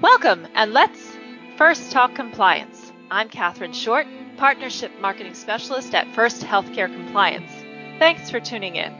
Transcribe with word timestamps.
Welcome, 0.00 0.48
and 0.54 0.72
let's 0.72 1.16
first 1.56 1.92
talk 1.92 2.14
compliance. 2.14 2.92
I'm 3.10 3.28
Katherine 3.28 3.72
Short, 3.72 4.06
Partnership 4.36 4.90
Marketing 5.00 5.34
Specialist 5.34 5.94
at 5.94 6.12
First 6.14 6.42
Healthcare 6.42 6.92
Compliance. 6.92 7.52
Thanks 7.98 8.30
for 8.30 8.40
tuning 8.40 8.76
in. 8.76 8.92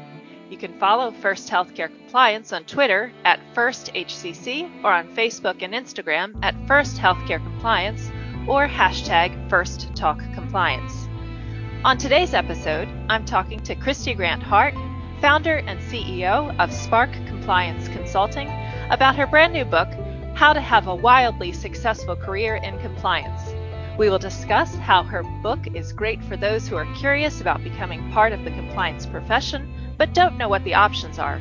You 0.51 0.59
can 0.59 0.79
follow 0.79 1.11
First 1.11 1.49
Healthcare 1.49 1.89
Compliance 1.89 2.53
on 2.53 2.65
Twitter 2.65 3.13
at 3.25 3.41
FirstHCC 3.55 4.85
or 4.85 4.93
on 4.93 5.09
Facebook 5.17 5.63
and 5.63 5.73
Instagram 5.73 6.39
at 6.43 6.55
First 6.69 6.99
Healthcare 6.99 7.43
Compliance 7.43 8.11
or 8.47 8.69
hashtag 8.69 9.51
First 9.51 9.95
Talk 9.97 10.19
Compliance. 10.35 11.09
On 11.85 11.97
today's 11.97 12.35
episode, 12.35 12.89
I'm 13.09 13.25
talking 13.25 13.61
to 13.61 13.75
Kristy 13.75 14.15
Grant 14.15 14.43
Hart, 14.43 14.75
founder 15.21 15.57
and 15.57 15.81
CEO 15.81 16.55
of 16.61 16.73
Spark 16.73 17.11
Compliance 17.27 17.89
Consulting, 17.89 18.49
about 18.91 19.17
her 19.17 19.27
brand 19.27 19.53
new 19.53 19.65
book, 19.65 19.89
How 20.43 20.53
to 20.53 20.61
Have 20.61 20.89
a 20.89 20.95
Wildly 20.97 21.53
Successful 21.53 22.17
Career 22.17 22.57
in 22.57 22.77
Compliance. 22.81 23.55
We 23.97 24.11
will 24.11 24.19
discuss 24.19 24.75
how 24.75 25.05
her 25.05 25.23
book 25.41 25.61
is 25.73 25.93
great 25.93 26.21
for 26.25 26.37
those 26.37 26.67
who 26.67 26.75
are 26.75 26.95
curious 26.97 27.41
about 27.41 27.63
becoming 27.63 28.11
part 28.11 28.33
of 28.33 28.43
the 28.43 28.51
compliance 28.51 29.07
profession 29.07 29.73
but 29.99 30.15
don't 30.15 30.37
know 30.37 30.49
what 30.49 30.65
the 30.65 30.75
options 30.75 31.21
are, 31.21 31.41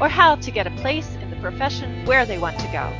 or 0.00 0.08
how 0.08 0.34
to 0.34 0.50
get 0.50 0.66
a 0.66 0.82
place 0.82 1.14
in 1.22 1.30
the 1.30 1.36
profession 1.36 2.04
where 2.06 2.26
they 2.26 2.38
want 2.38 2.58
to 2.58 2.66
go. 2.72 2.92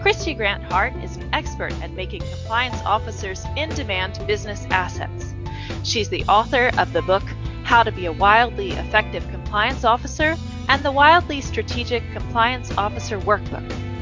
Kristy 0.00 0.34
Grant 0.34 0.64
Hart 0.72 0.96
is 1.04 1.18
an 1.18 1.28
expert 1.34 1.78
at 1.82 1.92
making 1.92 2.22
compliance 2.22 2.80
officers 2.86 3.44
in 3.58 3.68
demand 3.68 4.18
business 4.26 4.66
assets. 4.70 5.34
She's 5.82 6.08
the 6.08 6.24
author 6.24 6.70
of 6.78 6.94
the 6.94 7.02
book 7.02 7.24
How 7.64 7.82
to 7.82 7.92
Be 7.92 8.06
a 8.06 8.12
Wildly 8.12 8.70
Effective 8.70 9.28
Compliance 9.28 9.84
Officer 9.84 10.36
and 10.70 10.82
the 10.82 10.90
Wildly 10.90 11.42
Strategic 11.42 12.02
Compliance 12.12 12.70
Officer 12.78 13.18
Workbook. 13.18 13.93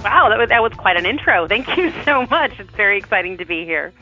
Wow, 0.03 0.30
that 0.30 0.39
was, 0.39 0.49
that 0.49 0.63
was 0.63 0.73
quite 0.73 0.97
an 0.97 1.05
intro. 1.05 1.47
Thank 1.47 1.77
you 1.77 1.91
so 2.05 2.25
much. 2.27 2.59
It's 2.59 2.73
very 2.75 2.97
exciting 2.97 3.38
to 3.38 3.45
be 3.45 3.66
here. 3.66 3.94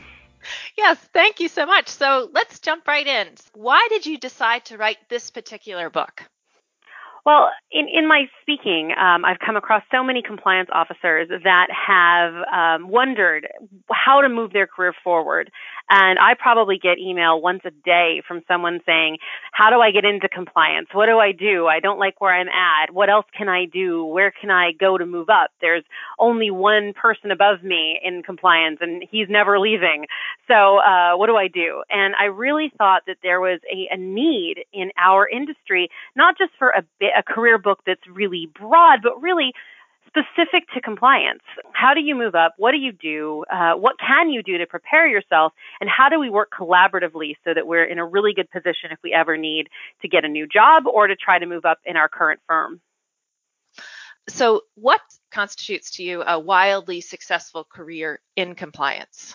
Yes, 0.76 0.98
thank 1.12 1.40
you 1.40 1.48
so 1.48 1.66
much. 1.66 1.88
So 1.88 2.30
let's 2.32 2.60
jump 2.60 2.86
right 2.88 3.06
in. 3.06 3.28
Why 3.52 3.86
did 3.90 4.06
you 4.06 4.16
decide 4.16 4.64
to 4.66 4.78
write 4.78 4.96
this 5.10 5.30
particular 5.30 5.90
book? 5.90 6.22
Well, 7.26 7.50
in, 7.70 7.86
in 7.92 8.08
my 8.08 8.24
speaking, 8.40 8.92
um, 8.98 9.26
I've 9.26 9.38
come 9.44 9.56
across 9.56 9.82
so 9.90 10.02
many 10.02 10.22
compliance 10.22 10.70
officers 10.72 11.28
that 11.28 11.66
have 11.70 12.34
um, 12.52 12.88
wondered 12.88 13.46
how 13.90 14.22
to 14.22 14.28
move 14.28 14.52
their 14.52 14.66
career 14.66 14.94
forward. 15.04 15.50
And 15.90 16.18
I 16.20 16.34
probably 16.38 16.78
get 16.78 16.98
email 16.98 17.40
once 17.40 17.62
a 17.64 17.70
day 17.84 18.22
from 18.26 18.42
someone 18.46 18.80
saying, 18.86 19.18
How 19.52 19.70
do 19.70 19.80
I 19.80 19.90
get 19.90 20.04
into 20.04 20.28
compliance? 20.28 20.88
What 20.92 21.06
do 21.06 21.18
I 21.18 21.32
do? 21.32 21.66
I 21.66 21.80
don't 21.80 21.98
like 21.98 22.20
where 22.20 22.32
I'm 22.32 22.48
at. 22.48 22.94
What 22.94 23.10
else 23.10 23.26
can 23.36 23.48
I 23.48 23.64
do? 23.66 24.04
Where 24.04 24.30
can 24.30 24.50
I 24.50 24.70
go 24.70 24.96
to 24.96 25.04
move 25.04 25.28
up? 25.28 25.50
There's 25.60 25.84
only 26.18 26.50
one 26.50 26.92
person 26.94 27.32
above 27.32 27.64
me 27.64 28.00
in 28.02 28.22
compliance 28.22 28.78
and 28.80 29.04
he's 29.10 29.26
never 29.28 29.58
leaving. 29.58 30.06
So, 30.46 30.78
uh, 30.78 31.16
what 31.16 31.26
do 31.26 31.36
I 31.36 31.48
do? 31.48 31.82
And 31.90 32.14
I 32.14 32.26
really 32.26 32.72
thought 32.78 33.02
that 33.08 33.16
there 33.22 33.40
was 33.40 33.58
a, 33.70 33.92
a 33.92 33.98
need 33.98 34.64
in 34.72 34.90
our 34.96 35.28
industry, 35.28 35.90
not 36.14 36.38
just 36.38 36.52
for 36.58 36.70
a 36.70 36.84
a 37.18 37.22
career 37.22 37.58
book 37.58 37.80
that's 37.86 38.06
really 38.06 38.48
broad, 38.58 39.00
but 39.02 39.20
really 39.20 39.52
specific 40.10 40.68
to 40.74 40.80
compliance. 40.80 41.42
How 41.72 41.94
do 41.94 42.00
you 42.00 42.14
move 42.14 42.34
up? 42.34 42.54
What 42.58 42.72
do 42.72 42.78
you 42.78 42.92
do? 42.92 43.44
Uh, 43.50 43.74
what 43.74 43.96
can 43.98 44.30
you 44.30 44.42
do 44.42 44.58
to 44.58 44.66
prepare 44.66 45.06
yourself? 45.06 45.52
And 45.80 45.88
how 45.88 46.08
do 46.08 46.18
we 46.18 46.28
work 46.28 46.50
collaboratively 46.58 47.36
so 47.44 47.54
that 47.54 47.66
we're 47.66 47.84
in 47.84 47.98
a 47.98 48.04
really 48.04 48.34
good 48.34 48.50
position 48.50 48.90
if 48.90 48.98
we 49.02 49.12
ever 49.12 49.36
need 49.36 49.68
to 50.02 50.08
get 50.08 50.24
a 50.24 50.28
new 50.28 50.46
job 50.46 50.86
or 50.86 51.06
to 51.06 51.16
try 51.16 51.38
to 51.38 51.46
move 51.46 51.64
up 51.64 51.78
in 51.84 51.96
our 51.96 52.08
current 52.08 52.40
firm? 52.46 52.80
So, 54.28 54.62
what 54.74 55.00
constitutes 55.30 55.92
to 55.92 56.02
you 56.02 56.22
a 56.22 56.38
wildly 56.38 57.00
successful 57.00 57.64
career 57.64 58.20
in 58.36 58.54
compliance? 58.54 59.34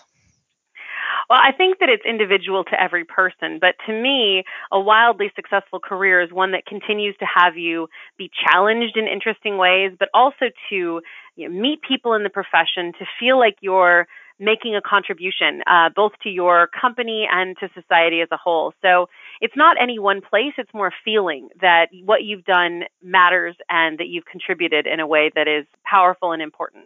Well, 1.28 1.40
I 1.42 1.52
think 1.52 1.80
that 1.80 1.88
it's 1.88 2.04
individual 2.04 2.62
to 2.64 2.80
every 2.80 3.04
person, 3.04 3.58
but 3.60 3.74
to 3.86 3.92
me, 3.92 4.44
a 4.70 4.78
wildly 4.78 5.32
successful 5.34 5.80
career 5.80 6.20
is 6.20 6.32
one 6.32 6.52
that 6.52 6.66
continues 6.66 7.16
to 7.18 7.26
have 7.26 7.56
you 7.56 7.88
be 8.16 8.30
challenged 8.48 8.96
in 8.96 9.08
interesting 9.08 9.58
ways, 9.58 9.92
but 9.98 10.08
also 10.14 10.46
to 10.70 11.00
you 11.36 11.48
know, 11.48 11.60
meet 11.60 11.80
people 11.82 12.14
in 12.14 12.22
the 12.22 12.30
profession, 12.30 12.92
to 12.98 13.06
feel 13.18 13.38
like 13.38 13.56
you're 13.60 14.06
making 14.38 14.76
a 14.76 14.82
contribution, 14.82 15.62
uh, 15.66 15.88
both 15.94 16.12
to 16.22 16.28
your 16.28 16.68
company 16.68 17.26
and 17.30 17.56
to 17.58 17.68
society 17.74 18.20
as 18.20 18.28
a 18.30 18.36
whole. 18.36 18.74
So 18.82 19.08
it's 19.40 19.56
not 19.56 19.76
any 19.80 19.98
one 19.98 20.20
place, 20.20 20.52
it's 20.58 20.72
more 20.74 20.92
feeling 21.04 21.48
that 21.60 21.86
what 22.04 22.22
you've 22.22 22.44
done 22.44 22.82
matters 23.02 23.56
and 23.68 23.98
that 23.98 24.08
you've 24.08 24.26
contributed 24.26 24.86
in 24.86 25.00
a 25.00 25.06
way 25.06 25.30
that 25.34 25.48
is 25.48 25.66
powerful 25.84 26.32
and 26.32 26.42
important. 26.42 26.84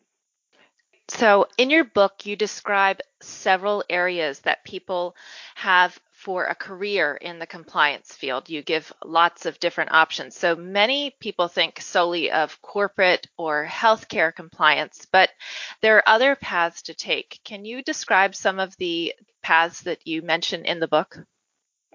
So, 1.11 1.49
in 1.59 1.71
your 1.71 1.83
book, 1.83 2.25
you 2.25 2.37
describe 2.37 3.01
several 3.21 3.83
areas 3.91 4.39
that 4.41 4.65
people 4.65 5.17
have 5.57 5.99
for 6.13 6.45
a 6.45 6.55
career 6.55 7.17
in 7.17 7.41
the 7.41 7.49
compliance 7.49 8.15
field. 8.15 8.49
You 8.49 8.63
give 8.63 8.93
lots 9.05 9.45
of 9.45 9.59
different 9.59 9.91
options. 9.91 10.37
So, 10.37 10.55
many 10.55 11.11
people 11.19 11.49
think 11.49 11.81
solely 11.81 12.31
of 12.31 12.63
corporate 12.63 13.27
or 13.37 13.67
healthcare 13.67 14.33
compliance, 14.33 15.05
but 15.11 15.31
there 15.83 15.97
are 15.97 16.09
other 16.09 16.37
paths 16.37 16.83
to 16.83 16.95
take. 16.95 17.41
Can 17.45 17.65
you 17.65 17.83
describe 17.83 18.37
some 18.37 18.61
of 18.61 18.77
the 18.77 19.13
paths 19.43 19.83
that 19.83 20.07
you 20.07 20.23
mention 20.23 20.65
in 20.65 20.79
the 20.79 20.89
book? 20.89 21.19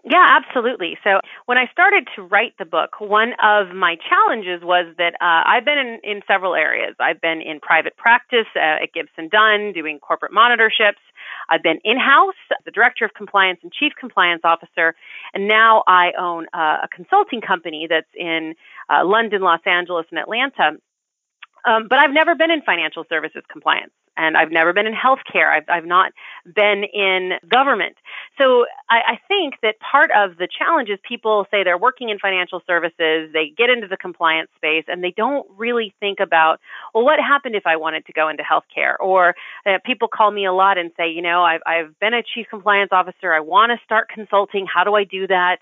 Yeah, 0.07 0.37
absolutely. 0.39 0.99
So 1.03 1.19
when 1.47 1.57
I 1.57 1.65
started 1.71 2.07
to 2.15 2.21
write 2.21 2.53
the 2.59 2.65
book, 2.65 2.91
one 2.99 3.33
of 3.41 3.75
my 3.75 3.97
challenges 4.07 4.61
was 4.63 4.93
that 4.99 5.15
uh, 5.15 5.41
I've 5.49 5.65
been 5.65 5.79
in, 5.79 5.99
in 6.03 6.21
several 6.27 6.53
areas. 6.53 6.95
I've 6.99 7.19
been 7.19 7.41
in 7.41 7.59
private 7.59 7.97
practice 7.97 8.45
uh, 8.55 8.83
at 8.83 8.93
Gibson 8.93 9.29
Dunn 9.29 9.73
doing 9.73 9.97
corporate 9.97 10.31
monitorships. 10.31 11.01
I've 11.49 11.63
been 11.63 11.79
in 11.83 11.97
house, 11.97 12.35
the 12.65 12.71
director 12.71 13.03
of 13.03 13.15
compliance 13.15 13.61
and 13.63 13.73
chief 13.73 13.93
compliance 13.99 14.41
officer, 14.43 14.93
and 15.33 15.47
now 15.47 15.83
I 15.87 16.11
own 16.19 16.45
uh, 16.53 16.85
a 16.85 16.87
consulting 16.93 17.41
company 17.41 17.87
that's 17.89 18.13
in 18.15 18.53
uh, 18.91 19.03
London, 19.03 19.41
Los 19.41 19.61
Angeles, 19.65 20.05
and 20.11 20.19
Atlanta. 20.19 20.77
Um, 21.65 21.87
but 21.89 21.97
I've 21.97 22.13
never 22.13 22.35
been 22.35 22.51
in 22.51 22.61
financial 22.61 23.05
services 23.09 23.41
compliance 23.51 23.91
and 24.17 24.37
I've 24.37 24.51
never 24.51 24.73
been 24.73 24.87
in 24.87 24.93
healthcare. 24.93 25.51
I've, 25.51 25.65
I've 25.69 25.85
not 25.85 26.11
been 26.45 26.83
in 26.83 27.33
government. 27.49 27.95
So 28.37 28.65
I, 28.89 29.13
I 29.13 29.19
think 29.27 29.55
that 29.61 29.75
part 29.79 30.11
of 30.11 30.37
the 30.37 30.47
challenge 30.47 30.89
is 30.89 30.99
people 31.07 31.45
say 31.51 31.63
they're 31.63 31.77
working 31.77 32.09
in 32.09 32.19
financial 32.19 32.61
services, 32.67 33.31
they 33.33 33.53
get 33.57 33.69
into 33.69 33.87
the 33.87 33.97
compliance 33.97 34.49
space, 34.55 34.85
and 34.87 35.03
they 35.03 35.13
don't 35.15 35.47
really 35.57 35.93
think 35.99 36.19
about, 36.19 36.59
well, 36.93 37.03
what 37.03 37.19
happened 37.19 37.55
if 37.55 37.65
I 37.65 37.75
wanted 37.75 38.05
to 38.05 38.13
go 38.13 38.29
into 38.29 38.43
healthcare? 38.43 38.95
Or 38.99 39.35
uh, 39.65 39.79
people 39.85 40.07
call 40.07 40.31
me 40.31 40.45
a 40.45 40.53
lot 40.53 40.77
and 40.77 40.91
say, 40.97 41.09
you 41.09 41.21
know, 41.21 41.43
I've, 41.43 41.61
I've 41.65 41.99
been 41.99 42.13
a 42.13 42.23
chief 42.23 42.47
compliance 42.49 42.89
officer. 42.91 43.33
I 43.33 43.39
want 43.39 43.71
to 43.71 43.83
start 43.83 44.09
consulting. 44.09 44.65
How 44.71 44.83
do 44.83 44.95
I 44.95 45.03
do 45.03 45.27
that? 45.27 45.57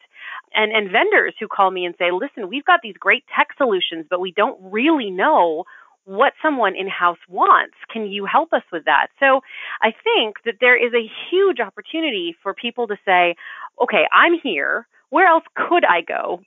And, 0.56 0.72
and 0.72 0.92
vendors 0.92 1.34
who 1.40 1.48
call 1.48 1.72
me 1.72 1.86
and 1.86 1.96
say, 1.98 2.12
listen, 2.12 2.48
we've 2.48 2.66
got 2.66 2.82
these 2.82 2.96
great 2.98 3.24
tech 3.36 3.50
solutions, 3.58 4.06
but 4.10 4.20
we 4.20 4.32
don't 4.32 4.58
really 4.62 5.10
know 5.10 5.66
what 6.06 6.34
someone 6.42 6.76
in 6.76 6.88
house 6.88 7.20
wants. 7.30 7.76
Can 7.92 8.08
you 8.08 8.26
help 8.26 8.54
us 8.54 8.64
with 8.72 8.86
that? 8.86 9.08
So 9.20 9.42
I 9.82 9.92
think 10.04 10.38
that 10.46 10.56
there 10.60 10.76
is 10.76 10.94
a 10.94 11.10
huge 11.30 11.60
opportunity 11.60 12.36
for 12.44 12.54
people 12.54 12.88
to 12.88 12.98
say, 13.06 13.36
okay, 13.82 14.06
I'm 14.12 14.34
here. 14.42 14.88
Where 15.10 15.28
else 15.28 15.44
could 15.56 15.86
I 15.86 16.02
go? 16.02 16.42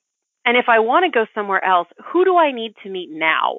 And 0.44 0.56
if 0.56 0.66
I 0.68 0.78
want 0.78 1.04
to 1.04 1.10
go 1.10 1.26
somewhere 1.34 1.64
else, 1.64 1.88
who 2.12 2.24
do 2.24 2.36
I 2.36 2.52
need 2.52 2.74
to 2.82 2.90
meet 2.90 3.10
now? 3.10 3.58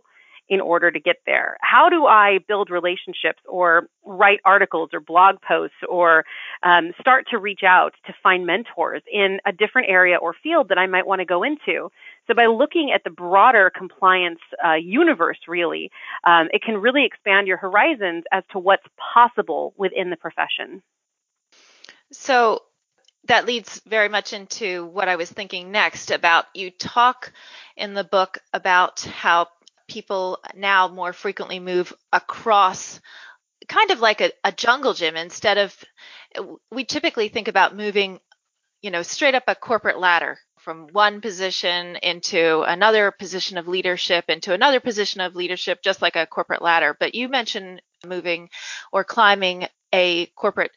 in 0.49 0.61
order 0.61 0.91
to 0.91 0.99
get 0.99 1.17
there? 1.25 1.57
How 1.61 1.89
do 1.89 2.05
I 2.05 2.39
build 2.47 2.69
relationships 2.69 3.41
or 3.47 3.89
write 4.05 4.39
articles 4.45 4.89
or 4.93 4.99
blog 4.99 5.35
posts 5.45 5.75
or 5.87 6.23
um, 6.63 6.91
start 6.99 7.25
to 7.31 7.37
reach 7.37 7.61
out 7.67 7.93
to 8.05 8.13
find 8.23 8.45
mentors 8.45 9.01
in 9.11 9.39
a 9.45 9.51
different 9.51 9.89
area 9.89 10.17
or 10.17 10.33
field 10.41 10.69
that 10.69 10.77
I 10.77 10.87
might 10.87 11.05
want 11.05 11.19
to 11.19 11.25
go 11.25 11.43
into? 11.43 11.89
So, 12.27 12.33
by 12.33 12.47
looking 12.47 12.91
at 12.93 13.03
the 13.03 13.09
broader 13.09 13.71
compliance 13.75 14.39
uh, 14.63 14.73
universe, 14.73 15.39
really, 15.47 15.91
um, 16.25 16.49
it 16.51 16.61
can 16.61 16.77
really 16.77 17.05
expand 17.05 17.47
your 17.47 17.57
horizons 17.57 18.25
as 18.31 18.43
to 18.51 18.59
what's 18.59 18.85
possible 19.13 19.73
within 19.77 20.09
the 20.09 20.17
profession. 20.17 20.83
So, 22.11 22.63
that 23.27 23.45
leads 23.45 23.81
very 23.85 24.09
much 24.09 24.33
into 24.33 24.85
what 24.85 25.07
I 25.07 25.15
was 25.15 25.31
thinking 25.31 25.71
next 25.71 26.11
about 26.11 26.45
you 26.53 26.71
talk 26.71 27.31
in 27.75 27.93
the 27.93 28.03
book 28.03 28.39
about 28.53 29.01
how 29.01 29.47
people 29.87 30.39
now 30.55 30.87
more 30.87 31.13
frequently 31.13 31.59
move 31.59 31.93
across 32.11 32.99
kind 33.67 33.91
of 33.91 33.99
like 33.99 34.21
a, 34.21 34.31
a 34.43 34.51
jungle 34.51 34.93
gym 34.93 35.15
instead 35.15 35.57
of 35.57 35.75
we 36.71 36.83
typically 36.85 37.29
think 37.29 37.47
about 37.47 37.75
moving 37.75 38.19
you 38.81 38.91
know 38.91 39.01
straight 39.01 39.35
up 39.35 39.43
a 39.47 39.55
corporate 39.55 39.99
ladder 39.99 40.37
from 40.67 40.89
one 40.91 41.21
position 41.21 41.95
into 42.03 42.61
another 42.63 43.09
position 43.09 43.57
of 43.57 43.69
leadership 43.69 44.25
into 44.27 44.53
another 44.53 44.81
position 44.81 45.21
of 45.21 45.33
leadership 45.33 45.79
just 45.81 46.01
like 46.01 46.17
a 46.17 46.25
corporate 46.27 46.61
ladder. 46.61 46.93
But 46.99 47.15
you 47.15 47.29
mentioned 47.29 47.81
moving 48.05 48.49
or 48.91 49.05
climbing 49.05 49.69
a 49.93 50.25
corporate 50.35 50.71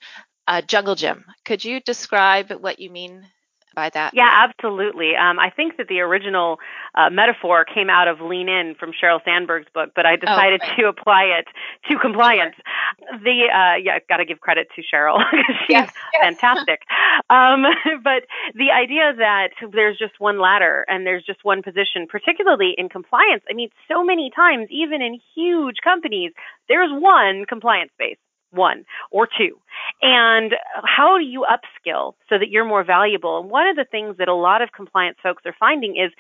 uh, 0.46 0.62
jungle 0.62 0.94
gym. 0.94 1.24
Could 1.44 1.64
you 1.64 1.80
describe 1.80 2.52
what 2.52 2.78
you 2.78 2.88
mean 2.88 3.26
by 3.74 3.90
that. 3.90 4.12
Yeah, 4.14 4.28
absolutely. 4.48 5.16
Um, 5.16 5.38
I 5.38 5.50
think 5.50 5.76
that 5.76 5.88
the 5.88 6.00
original 6.00 6.58
uh, 6.94 7.10
metaphor 7.10 7.64
came 7.64 7.90
out 7.90 8.08
of 8.08 8.20
Lean 8.20 8.48
In 8.48 8.74
from 8.78 8.92
Sheryl 8.92 9.20
Sandberg's 9.24 9.68
book, 9.72 9.90
but 9.94 10.06
I 10.06 10.14
oh, 10.14 10.16
decided 10.16 10.60
oh, 10.62 10.66
right. 10.66 10.76
to 10.78 10.88
apply 10.88 11.22
it 11.38 11.46
to 11.88 11.98
compliance. 11.98 12.56
Sure. 12.56 13.18
The 13.18 13.38
uh, 13.48 13.76
yeah, 13.82 13.98
got 14.08 14.18
to 14.18 14.24
give 14.24 14.40
credit 14.40 14.68
to 14.76 14.82
Sheryl 14.82 15.18
because 15.30 15.56
she's 15.66 15.70
yes, 15.70 15.92
yes. 16.12 16.22
fantastic. 16.40 16.82
um, 17.30 17.64
but 18.04 18.24
the 18.54 18.70
idea 18.70 19.12
that 19.16 19.50
there's 19.72 19.98
just 19.98 20.14
one 20.18 20.40
ladder 20.40 20.84
and 20.88 21.06
there's 21.06 21.24
just 21.24 21.44
one 21.44 21.62
position, 21.62 22.06
particularly 22.08 22.74
in 22.76 22.88
compliance. 22.88 23.42
I 23.50 23.54
mean, 23.54 23.70
so 23.88 24.04
many 24.04 24.30
times, 24.34 24.68
even 24.70 25.02
in 25.02 25.20
huge 25.34 25.76
companies, 25.82 26.32
there's 26.68 26.90
one 26.92 27.44
compliance 27.46 27.92
base 27.98 28.18
one 28.52 28.84
or 29.10 29.26
two. 29.26 29.58
And 30.02 30.52
how 30.84 31.18
do 31.18 31.24
you 31.24 31.44
upskill 31.44 32.14
so 32.28 32.38
that 32.38 32.48
you're 32.48 32.64
more 32.64 32.84
valuable? 32.84 33.40
And 33.40 33.50
one 33.50 33.66
of 33.66 33.76
the 33.76 33.84
things 33.84 34.16
that 34.18 34.28
a 34.28 34.34
lot 34.34 34.62
of 34.62 34.72
compliance 34.72 35.18
folks 35.22 35.42
are 35.44 35.54
finding 35.58 35.96
is 35.96 36.12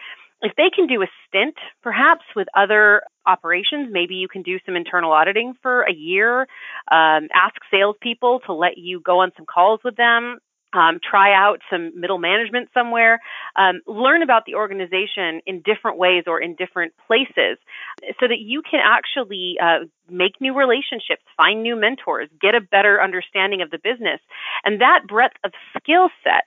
if 0.42 0.52
they 0.56 0.70
can 0.74 0.86
do 0.86 1.02
a 1.02 1.06
stint, 1.28 1.56
perhaps 1.82 2.24
with 2.34 2.48
other 2.56 3.02
operations, 3.26 3.88
maybe 3.90 4.14
you 4.14 4.28
can 4.28 4.42
do 4.42 4.58
some 4.64 4.76
internal 4.76 5.12
auditing 5.12 5.54
for 5.62 5.82
a 5.82 5.92
year, 5.92 6.42
um, 6.90 7.28
ask 7.34 7.56
salespeople 7.70 8.40
to 8.46 8.52
let 8.52 8.78
you 8.78 9.00
go 9.00 9.20
on 9.20 9.32
some 9.36 9.46
calls 9.46 9.80
with 9.84 9.96
them, 9.96 10.38
um, 10.72 11.00
try 11.02 11.34
out 11.34 11.60
some 11.70 11.98
middle 11.98 12.18
management 12.18 12.68
somewhere, 12.72 13.20
um, 13.56 13.80
learn 13.86 14.22
about 14.22 14.44
the 14.46 14.54
organization 14.54 15.40
in 15.46 15.62
different 15.62 15.98
ways 15.98 16.24
or 16.26 16.40
in 16.40 16.54
different 16.54 16.92
places 17.06 17.58
so 18.20 18.28
that 18.28 18.38
you 18.38 18.62
can 18.62 18.80
actually 18.84 19.56
uh, 19.62 19.84
make 20.08 20.40
new 20.40 20.54
relationships, 20.54 21.22
find 21.36 21.62
new 21.62 21.76
mentors, 21.76 22.28
get 22.40 22.54
a 22.54 22.60
better 22.60 23.02
understanding 23.02 23.62
of 23.62 23.70
the 23.70 23.78
business. 23.78 24.20
And 24.64 24.80
that 24.80 25.00
breadth 25.08 25.36
of 25.44 25.52
skill 25.78 26.08
set 26.22 26.46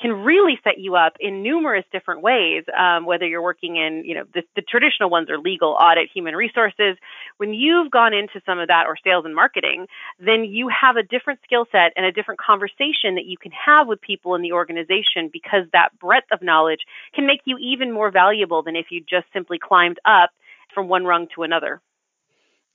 can 0.00 0.12
really 0.12 0.58
set 0.62 0.78
you 0.78 0.96
up 0.96 1.16
in 1.20 1.42
numerous 1.42 1.84
different 1.92 2.22
ways. 2.22 2.64
Um, 2.76 3.04
whether 3.04 3.26
you're 3.26 3.42
working 3.42 3.76
in, 3.76 4.04
you 4.04 4.14
know, 4.14 4.24
the, 4.32 4.42
the 4.54 4.62
traditional 4.62 5.10
ones 5.10 5.28
are 5.30 5.38
legal, 5.38 5.70
audit, 5.70 6.08
human 6.12 6.34
resources. 6.34 6.96
When 7.38 7.52
you've 7.52 7.90
gone 7.90 8.14
into 8.14 8.40
some 8.46 8.58
of 8.58 8.68
that 8.68 8.86
or 8.86 8.96
sales 9.02 9.24
and 9.24 9.34
marketing, 9.34 9.86
then 10.18 10.44
you 10.44 10.68
have 10.68 10.96
a 10.96 11.02
different 11.02 11.40
skill 11.44 11.66
set 11.72 11.92
and 11.96 12.06
a 12.06 12.12
different 12.12 12.40
conversation 12.40 13.16
that 13.16 13.26
you 13.26 13.36
can 13.36 13.52
have 13.52 13.88
with 13.88 14.00
people 14.00 14.34
in 14.34 14.42
the 14.42 14.52
organization 14.52 15.30
because 15.32 15.64
that 15.72 15.98
breadth 15.98 16.30
of 16.32 16.42
knowledge 16.42 16.80
can 17.14 17.26
make 17.26 17.40
you 17.44 17.58
even 17.58 17.92
more 17.92 18.10
valuable 18.10 18.62
than 18.62 18.76
if 18.76 18.86
you 18.90 19.00
just 19.00 19.26
simply 19.32 19.58
climbed 19.58 19.98
up 20.04 20.30
from 20.74 20.88
one 20.88 21.04
rung 21.04 21.26
to 21.34 21.42
another. 21.42 21.80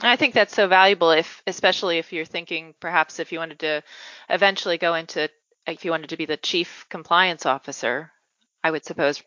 I 0.02 0.18
think 0.18 0.34
that's 0.34 0.54
so 0.54 0.68
valuable 0.68 1.12
if 1.12 1.42
especially 1.48 1.98
if 1.98 2.12
you're 2.12 2.26
thinking 2.26 2.74
perhaps 2.80 3.20
if 3.20 3.32
you 3.32 3.40
wanted 3.40 3.60
to 3.60 3.84
eventually 4.30 4.78
go 4.78 4.96
into 4.96 5.30
if 5.68 5.86
you 5.86 5.92
wanted 5.92 6.10
to 6.10 6.18
be 6.18 6.26
the 6.26 6.38
chief 6.38 6.86
compliance 6.90 7.46
officer, 7.46 8.12
I 8.64 8.72
would 8.72 8.86
suppose. 8.86 9.24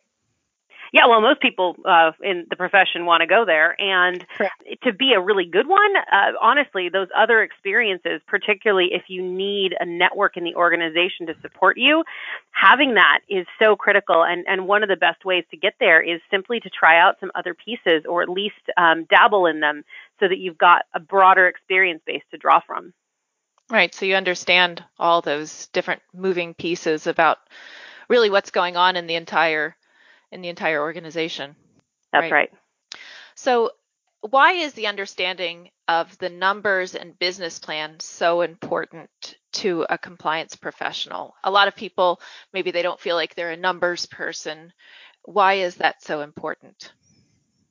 Yeah, 0.93 1.07
well, 1.09 1.21
most 1.21 1.41
people 1.41 1.77
uh, 1.85 2.13
in 2.23 2.47
the 2.49 2.57
profession 2.57 3.07
want 3.07 3.21
to 3.23 3.27
go 3.27 3.45
there, 3.45 3.79
and 3.81 4.25
Correct. 4.37 4.65
to 4.85 4.93
be 4.93 5.13
a 5.15 5.21
really 5.21 5.45
good 5.45 5.67
one, 5.67 5.97
uh, 5.97 6.33
honestly, 6.41 6.89
those 6.89 7.09
other 7.17 7.43
experiences, 7.43 8.21
particularly 8.27 8.91
if 8.93 9.03
you 9.09 9.23
need 9.23 9.75
a 9.79 9.85
network 9.85 10.37
in 10.37 10.45
the 10.45 10.55
organization 10.55 11.27
to 11.27 11.35
support 11.43 11.77
you, 11.77 12.05
having 12.53 12.95
that 12.95 13.21
is 13.29 13.47
so 13.59 13.77
critical. 13.77 14.23
And 14.23 14.47
and 14.47 14.69
one 14.69 14.83
of 14.83 14.89
the 14.89 14.97
best 14.97 15.25
ways 15.25 15.45
to 15.51 15.57
get 15.57 15.75
there 15.81 16.01
is 16.01 16.21
simply 16.31 16.61
to 16.61 16.71
try 16.71 17.01
out 17.01 17.17
some 17.21 17.33
other 17.35 17.55
pieces, 17.55 18.05
or 18.09 18.23
at 18.23 18.29
least 18.29 18.55
um, 18.77 19.07
dabble 19.11 19.47
in 19.47 19.61
them, 19.61 19.85
so 20.21 20.29
that 20.29 20.39
you've 20.39 20.59
got 20.59 20.83
a 20.95 21.01
broader 21.01 21.49
experience 21.49 22.01
base 22.07 22.23
to 22.31 22.39
draw 22.39 22.61
from. 22.61 22.93
Right. 23.71 23.93
So 23.95 24.07
you 24.07 24.15
understand 24.15 24.85
all 24.99 25.23
those 25.23 25.67
different 25.69 26.03
moving 26.15 26.55
pieces 26.55 27.07
about 27.07 27.39
really 28.09 28.31
what's 28.31 28.51
going 28.51 28.77
on 28.77 28.97
in 28.97 29.07
the 29.07 29.17
entire 29.17 29.77
in 30.31 30.41
the 30.41 30.49
entire 30.49 30.81
organization. 30.81 31.57
That's 32.13 32.25
right. 32.25 32.33
right. 32.33 32.53
So 33.35 33.73
why 34.21 34.53
is 34.53 34.73
the 34.75 34.87
understanding 34.87 35.71
of 35.89 36.17
the 36.19 36.29
numbers 36.31 36.95
and 36.95 37.19
business 37.19 37.59
plan 37.59 38.01
so 38.01 38.41
important 38.41 39.37
to 39.53 39.87
a 39.89 39.99
compliance 39.99 40.57
professional? 40.57 41.35
A 41.45 41.51
lot 41.51 41.69
of 41.69 41.77
people 41.77 42.21
maybe 42.53 42.71
they 42.71 42.83
don't 42.83 43.01
feel 43.01 43.17
like 43.17 43.35
they're 43.35 43.53
a 43.53 43.57
numbers 43.57 44.07
person. 44.07 44.73
Why 45.25 45.55
is 45.55 45.77
that 45.77 46.03
so 46.03 46.21
important? 46.21 46.93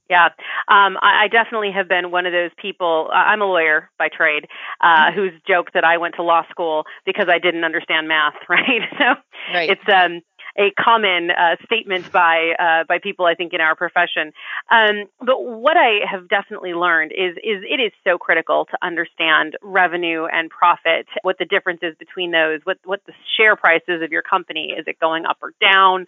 Yeah, 0.09 0.25
um, 0.67 0.97
I, 1.01 1.25
I 1.25 1.27
definitely 1.31 1.71
have 1.71 1.87
been 1.87 2.11
one 2.11 2.25
of 2.25 2.31
those 2.31 2.51
people. 2.61 3.09
Uh, 3.11 3.15
I'm 3.15 3.41
a 3.41 3.45
lawyer 3.45 3.89
by 3.97 4.09
trade, 4.09 4.45
uh, 4.81 4.87
mm-hmm. 4.87 5.15
who's 5.15 5.33
joked 5.47 5.73
that 5.73 5.83
I 5.83 5.97
went 5.97 6.15
to 6.15 6.23
law 6.23 6.43
school 6.49 6.85
because 7.05 7.27
I 7.27 7.39
didn't 7.39 7.63
understand 7.63 8.07
math. 8.07 8.33
Right, 8.47 8.81
so 8.97 9.05
right. 9.53 9.69
it's 9.69 9.81
um, 9.91 10.21
a 10.57 10.71
common 10.79 11.31
uh, 11.31 11.55
statement 11.65 12.11
by 12.11 12.53
uh, 12.59 12.83
by 12.87 12.99
people 12.99 13.25
I 13.25 13.35
think 13.35 13.53
in 13.53 13.61
our 13.61 13.75
profession. 13.75 14.31
Um, 14.71 15.05
but 15.19 15.43
what 15.43 15.75
I 15.77 16.05
have 16.09 16.29
definitely 16.29 16.73
learned 16.73 17.11
is 17.11 17.35
is 17.37 17.63
it 17.63 17.81
is 17.81 17.91
so 18.03 18.17
critical 18.17 18.65
to 18.65 18.77
understand 18.81 19.57
revenue 19.61 20.25
and 20.25 20.49
profit, 20.49 21.07
what 21.23 21.37
the 21.37 21.45
difference 21.45 21.79
is 21.81 21.95
between 21.97 22.31
those, 22.31 22.61
what 22.63 22.77
what 22.85 23.01
the 23.05 23.13
share 23.37 23.55
prices 23.55 24.01
of 24.01 24.11
your 24.11 24.21
company 24.21 24.73
is 24.77 24.85
it 24.87 24.99
going 24.99 25.25
up 25.25 25.37
or 25.41 25.51
down. 25.59 26.05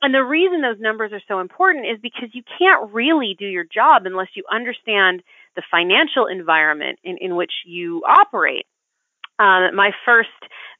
And 0.00 0.14
the 0.14 0.22
reason 0.22 0.62
those 0.62 0.80
numbers 0.80 1.12
are 1.12 1.22
so 1.26 1.40
important 1.40 1.86
is 1.86 1.98
because 2.00 2.28
you 2.32 2.42
can't 2.58 2.92
really 2.92 3.34
do 3.38 3.46
your 3.46 3.64
job 3.64 4.02
unless 4.06 4.28
you 4.34 4.44
understand 4.50 5.22
the 5.56 5.62
financial 5.70 6.26
environment 6.26 7.00
in, 7.02 7.18
in 7.18 7.34
which 7.34 7.52
you 7.66 8.02
operate. 8.06 8.66
Um, 9.40 9.74
my 9.74 9.92
first 10.04 10.30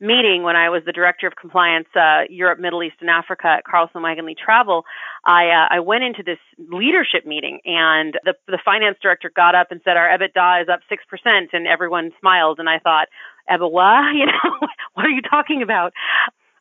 meeting 0.00 0.42
when 0.42 0.56
I 0.56 0.68
was 0.68 0.82
the 0.84 0.92
director 0.92 1.28
of 1.28 1.34
compliance, 1.36 1.86
uh, 1.94 2.22
Europe, 2.28 2.58
Middle 2.58 2.82
East, 2.82 2.96
and 3.00 3.08
Africa 3.08 3.46
at 3.58 3.64
Carlson 3.64 4.02
Wagonlit 4.02 4.36
Travel, 4.36 4.84
I 5.24 5.46
uh, 5.46 5.76
I 5.76 5.80
went 5.80 6.02
into 6.02 6.24
this 6.24 6.38
leadership 6.58 7.24
meeting, 7.24 7.60
and 7.64 8.14
the 8.24 8.34
the 8.48 8.58
finance 8.64 8.98
director 9.00 9.30
got 9.34 9.54
up 9.54 9.68
and 9.70 9.80
said, 9.84 9.96
"Our 9.96 10.08
EBITDA 10.08 10.62
is 10.62 10.68
up 10.68 10.80
six 10.88 11.04
percent," 11.08 11.50
and 11.52 11.68
everyone 11.68 12.10
smiled, 12.18 12.58
and 12.58 12.68
I 12.68 12.80
thought, 12.80 13.06
"EBITDA? 13.48 14.14
You 14.18 14.26
know, 14.26 14.68
what 14.94 15.06
are 15.06 15.10
you 15.10 15.22
talking 15.22 15.62
about?" 15.62 15.92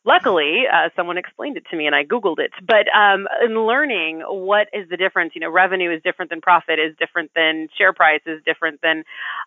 Luckily, 0.08 0.64
uh, 0.72 0.88
someone 0.96 1.18
explained 1.18 1.56
it 1.58 1.64
to 1.70 1.76
me 1.76 1.86
and 1.86 1.94
I 1.94 2.02
Googled 2.04 2.38
it. 2.38 2.52
But 2.66 2.86
um, 2.96 3.28
in 3.44 3.54
learning 3.66 4.22
what 4.26 4.68
is 4.72 4.88
the 4.88 4.96
difference, 4.96 5.32
you 5.34 5.42
know, 5.42 5.50
revenue 5.50 5.94
is 5.94 6.02
different 6.02 6.30
than 6.30 6.40
profit, 6.40 6.78
is 6.78 6.96
different 6.98 7.30
than 7.36 7.68
share 7.76 7.92
price, 7.92 8.22
is 8.26 8.40
different 8.44 8.80
than, 8.82 9.04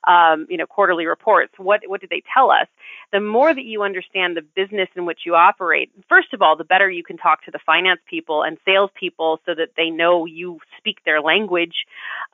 um, 0.07 0.45
you 0.49 0.57
know, 0.57 0.67
quarterly 0.67 1.07
reports. 1.07 1.53
What, 1.57 1.81
what 1.87 1.99
did 1.99 2.11
they 2.11 2.21
tell 2.33 2.51
us? 2.51 2.67
The 3.11 3.19
more 3.19 3.51
that 3.53 3.65
you 3.65 3.81
understand 3.81 4.37
the 4.37 4.45
business 4.61 4.89
in 4.95 5.05
which 5.05 5.21
you 5.25 5.33
operate, 5.35 5.91
first 6.07 6.33
of 6.33 6.41
all, 6.41 6.55
the 6.55 6.63
better 6.63 6.89
you 6.89 7.03
can 7.03 7.17
talk 7.17 7.43
to 7.45 7.51
the 7.51 7.59
finance 7.65 7.99
people 8.09 8.43
and 8.43 8.57
sales 8.63 8.91
people 8.97 9.39
so 9.45 9.55
that 9.55 9.69
they 9.75 9.89
know 9.89 10.25
you 10.25 10.59
speak 10.77 10.97
their 11.05 11.21
language. 11.21 11.85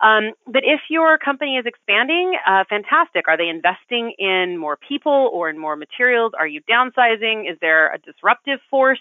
Um, 0.04 0.34
but 0.46 0.64
if 0.66 0.82
your 0.90 1.18
company 1.18 1.56
is 1.56 1.66
expanding, 1.66 2.38
uh, 2.46 2.66
fantastic. 2.70 3.28
Are 3.28 3.38
they 3.38 3.48
investing 3.48 4.14
in 4.20 4.58
more 4.58 4.78
people 4.78 5.32
or 5.34 5.50
in 5.50 5.58
more 5.58 5.76
materials? 5.76 6.34
Are 6.38 6.48
you 6.48 6.62
downsizing? 6.70 7.50
Is 7.50 7.58
there 7.62 7.94
a 7.94 8.00
disruptive 8.18 8.60
force 8.70 9.00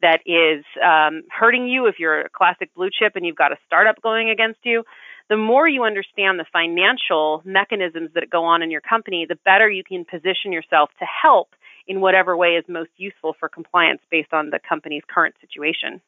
that 0.00 0.20
is 0.26 0.64
um, 0.84 1.22
hurting 1.30 1.68
you 1.68 1.86
if 1.86 1.98
you're 1.98 2.22
a 2.22 2.28
classic 2.28 2.74
blue 2.74 2.90
chip 2.90 3.16
and 3.16 3.24
you've 3.24 3.36
got 3.36 3.52
a 3.52 3.56
startup 3.66 4.00
going 4.02 4.30
against 4.30 4.60
you. 4.64 4.84
The 5.28 5.36
more 5.36 5.68
you 5.68 5.84
understand 5.84 6.38
the 6.38 6.44
financial 6.52 7.42
mechanisms 7.44 8.10
that 8.14 8.28
go 8.28 8.44
on 8.44 8.62
in 8.62 8.70
your 8.70 8.80
company, 8.80 9.26
the 9.28 9.38
better 9.44 9.70
you 9.70 9.84
can 9.84 10.04
position 10.04 10.52
yourself 10.52 10.90
to 10.98 11.04
help 11.04 11.54
in 11.86 12.00
whatever 12.00 12.36
way 12.36 12.50
is 12.50 12.64
most 12.68 12.90
useful 12.96 13.34
for 13.38 13.48
compliance 13.48 14.00
based 14.10 14.32
on 14.32 14.50
the 14.50 14.58
company's 14.58 15.02
current 15.08 15.34
situation. 15.40 16.00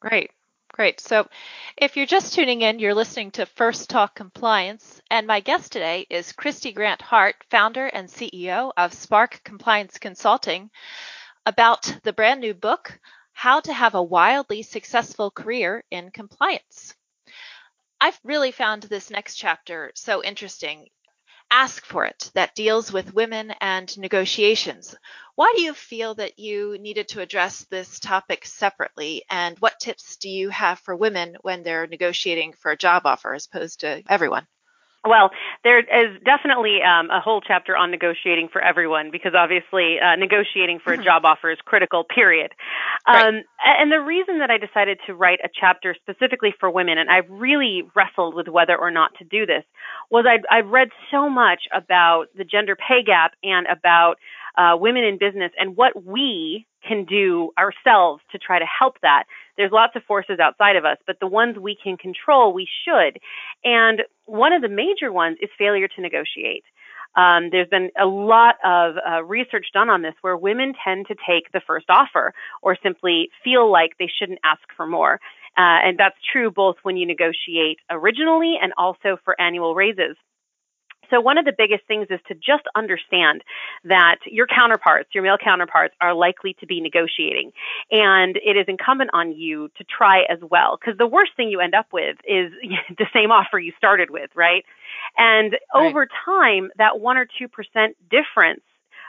Great. 0.00 0.30
Great. 0.72 1.00
So, 1.00 1.26
if 1.76 1.96
you're 1.96 2.06
just 2.06 2.32
tuning 2.32 2.62
in, 2.62 2.78
you're 2.78 2.94
listening 2.94 3.32
to 3.32 3.44
First 3.44 3.90
Talk 3.90 4.14
Compliance, 4.14 5.02
and 5.10 5.26
my 5.26 5.40
guest 5.40 5.72
today 5.72 6.06
is 6.08 6.32
Kristy 6.32 6.72
Grant 6.72 7.02
Hart, 7.02 7.34
founder 7.50 7.86
and 7.86 8.08
CEO 8.08 8.70
of 8.76 8.94
Spark 8.94 9.40
Compliance 9.42 9.98
Consulting 9.98 10.70
about 11.46 11.94
the 12.02 12.12
brand 12.12 12.40
new 12.40 12.54
book, 12.54 12.98
How 13.32 13.60
to 13.60 13.72
Have 13.72 13.94
a 13.94 14.02
Wildly 14.02 14.62
Successful 14.62 15.30
Career 15.30 15.84
in 15.90 16.10
Compliance. 16.10 16.94
I've 18.00 18.18
really 18.24 18.52
found 18.52 18.84
this 18.84 19.10
next 19.10 19.36
chapter 19.36 19.92
so 19.94 20.22
interesting. 20.22 20.88
Ask 21.50 21.84
for 21.84 22.04
It 22.04 22.30
that 22.34 22.54
deals 22.54 22.92
with 22.92 23.14
women 23.14 23.50
and 23.60 23.98
negotiations. 23.98 24.94
Why 25.34 25.52
do 25.56 25.62
you 25.62 25.74
feel 25.74 26.14
that 26.14 26.38
you 26.38 26.78
needed 26.78 27.08
to 27.08 27.20
address 27.20 27.64
this 27.64 27.98
topic 27.98 28.44
separately? 28.44 29.24
And 29.28 29.58
what 29.58 29.80
tips 29.80 30.16
do 30.16 30.28
you 30.28 30.50
have 30.50 30.78
for 30.78 30.94
women 30.94 31.36
when 31.40 31.62
they're 31.62 31.86
negotiating 31.86 32.52
for 32.52 32.70
a 32.70 32.76
job 32.76 33.04
offer 33.04 33.34
as 33.34 33.46
opposed 33.46 33.80
to 33.80 34.02
everyone? 34.08 34.46
Well, 35.06 35.30
there 35.64 35.78
is 35.78 36.20
definitely 36.24 36.80
um, 36.82 37.08
a 37.10 37.20
whole 37.20 37.40
chapter 37.40 37.74
on 37.74 37.90
negotiating 37.90 38.48
for 38.52 38.60
everyone 38.60 39.10
because 39.10 39.32
obviously 39.34 39.96
uh, 39.98 40.16
negotiating 40.16 40.80
for 40.84 40.92
mm-hmm. 40.92 41.00
a 41.00 41.04
job 41.04 41.24
offer 41.24 41.50
is 41.50 41.58
critical, 41.64 42.04
period. 42.04 42.52
Right. 43.08 43.26
Um, 43.26 43.42
and 43.64 43.90
the 43.90 44.00
reason 44.00 44.40
that 44.40 44.50
I 44.50 44.58
decided 44.58 44.98
to 45.06 45.14
write 45.14 45.38
a 45.42 45.48
chapter 45.58 45.96
specifically 46.02 46.52
for 46.60 46.70
women, 46.70 46.98
and 46.98 47.08
I 47.08 47.22
really 47.30 47.82
wrestled 47.96 48.34
with 48.34 48.48
whether 48.48 48.76
or 48.76 48.90
not 48.90 49.12
to 49.18 49.24
do 49.24 49.46
this, 49.46 49.64
was 50.10 50.26
I'd, 50.28 50.44
I'd 50.50 50.70
read 50.70 50.88
so 51.10 51.30
much 51.30 51.62
about 51.74 52.26
the 52.36 52.44
gender 52.44 52.76
pay 52.76 53.02
gap 53.02 53.32
and 53.42 53.66
about 53.68 54.16
uh, 54.58 54.76
women 54.76 55.04
in 55.04 55.16
business 55.18 55.52
and 55.58 55.76
what 55.76 56.04
we 56.04 56.66
can 56.86 57.04
do 57.04 57.50
ourselves 57.58 58.22
to 58.32 58.38
try 58.38 58.58
to 58.58 58.66
help 58.66 58.96
that. 59.02 59.24
There's 59.56 59.72
lots 59.72 59.96
of 59.96 60.02
forces 60.04 60.38
outside 60.40 60.76
of 60.76 60.84
us, 60.84 60.98
but 61.06 61.20
the 61.20 61.26
ones 61.26 61.58
we 61.58 61.76
can 61.82 61.96
control, 61.96 62.52
we 62.52 62.66
should. 62.84 63.18
And 63.64 64.02
one 64.24 64.52
of 64.52 64.62
the 64.62 64.68
major 64.68 65.12
ones 65.12 65.38
is 65.40 65.50
failure 65.58 65.88
to 65.88 66.00
negotiate. 66.00 66.64
Um, 67.16 67.48
there's 67.50 67.68
been 67.68 67.90
a 68.00 68.06
lot 68.06 68.54
of 68.64 68.94
uh, 68.96 69.24
research 69.24 69.66
done 69.72 69.90
on 69.90 70.02
this 70.02 70.14
where 70.20 70.36
women 70.36 70.74
tend 70.84 71.06
to 71.08 71.14
take 71.14 71.50
the 71.52 71.60
first 71.66 71.86
offer 71.88 72.32
or 72.62 72.76
simply 72.82 73.30
feel 73.42 73.70
like 73.70 73.92
they 73.98 74.08
shouldn't 74.18 74.38
ask 74.44 74.62
for 74.76 74.86
more. 74.86 75.14
Uh, 75.58 75.82
and 75.84 75.98
that's 75.98 76.16
true 76.32 76.50
both 76.50 76.76
when 76.84 76.96
you 76.96 77.06
negotiate 77.06 77.78
originally 77.90 78.56
and 78.62 78.72
also 78.78 79.16
for 79.24 79.38
annual 79.40 79.74
raises. 79.74 80.16
So 81.10 81.20
one 81.20 81.38
of 81.38 81.44
the 81.44 81.52
biggest 81.56 81.84
things 81.86 82.06
is 82.10 82.20
to 82.28 82.34
just 82.34 82.64
understand 82.74 83.42
that 83.84 84.16
your 84.26 84.46
counterparts, 84.46 85.10
your 85.14 85.22
male 85.24 85.38
counterparts, 85.42 85.94
are 86.00 86.14
likely 86.14 86.54
to 86.60 86.66
be 86.66 86.80
negotiating. 86.80 87.52
And 87.90 88.36
it 88.36 88.56
is 88.56 88.66
incumbent 88.68 89.10
on 89.12 89.32
you 89.32 89.68
to 89.76 89.84
try 89.84 90.22
as 90.28 90.38
well. 90.48 90.78
Because 90.80 90.98
the 90.98 91.06
worst 91.06 91.32
thing 91.36 91.48
you 91.48 91.60
end 91.60 91.74
up 91.74 91.86
with 91.92 92.16
is 92.26 92.52
the 92.98 93.06
same 93.12 93.30
offer 93.30 93.58
you 93.58 93.72
started 93.76 94.10
with, 94.10 94.30
right? 94.34 94.64
And 95.18 95.56
right. 95.74 95.86
over 95.86 96.06
time, 96.24 96.70
that 96.78 97.00
one 97.00 97.16
or 97.16 97.26
2% 97.26 97.48
difference 98.10 98.62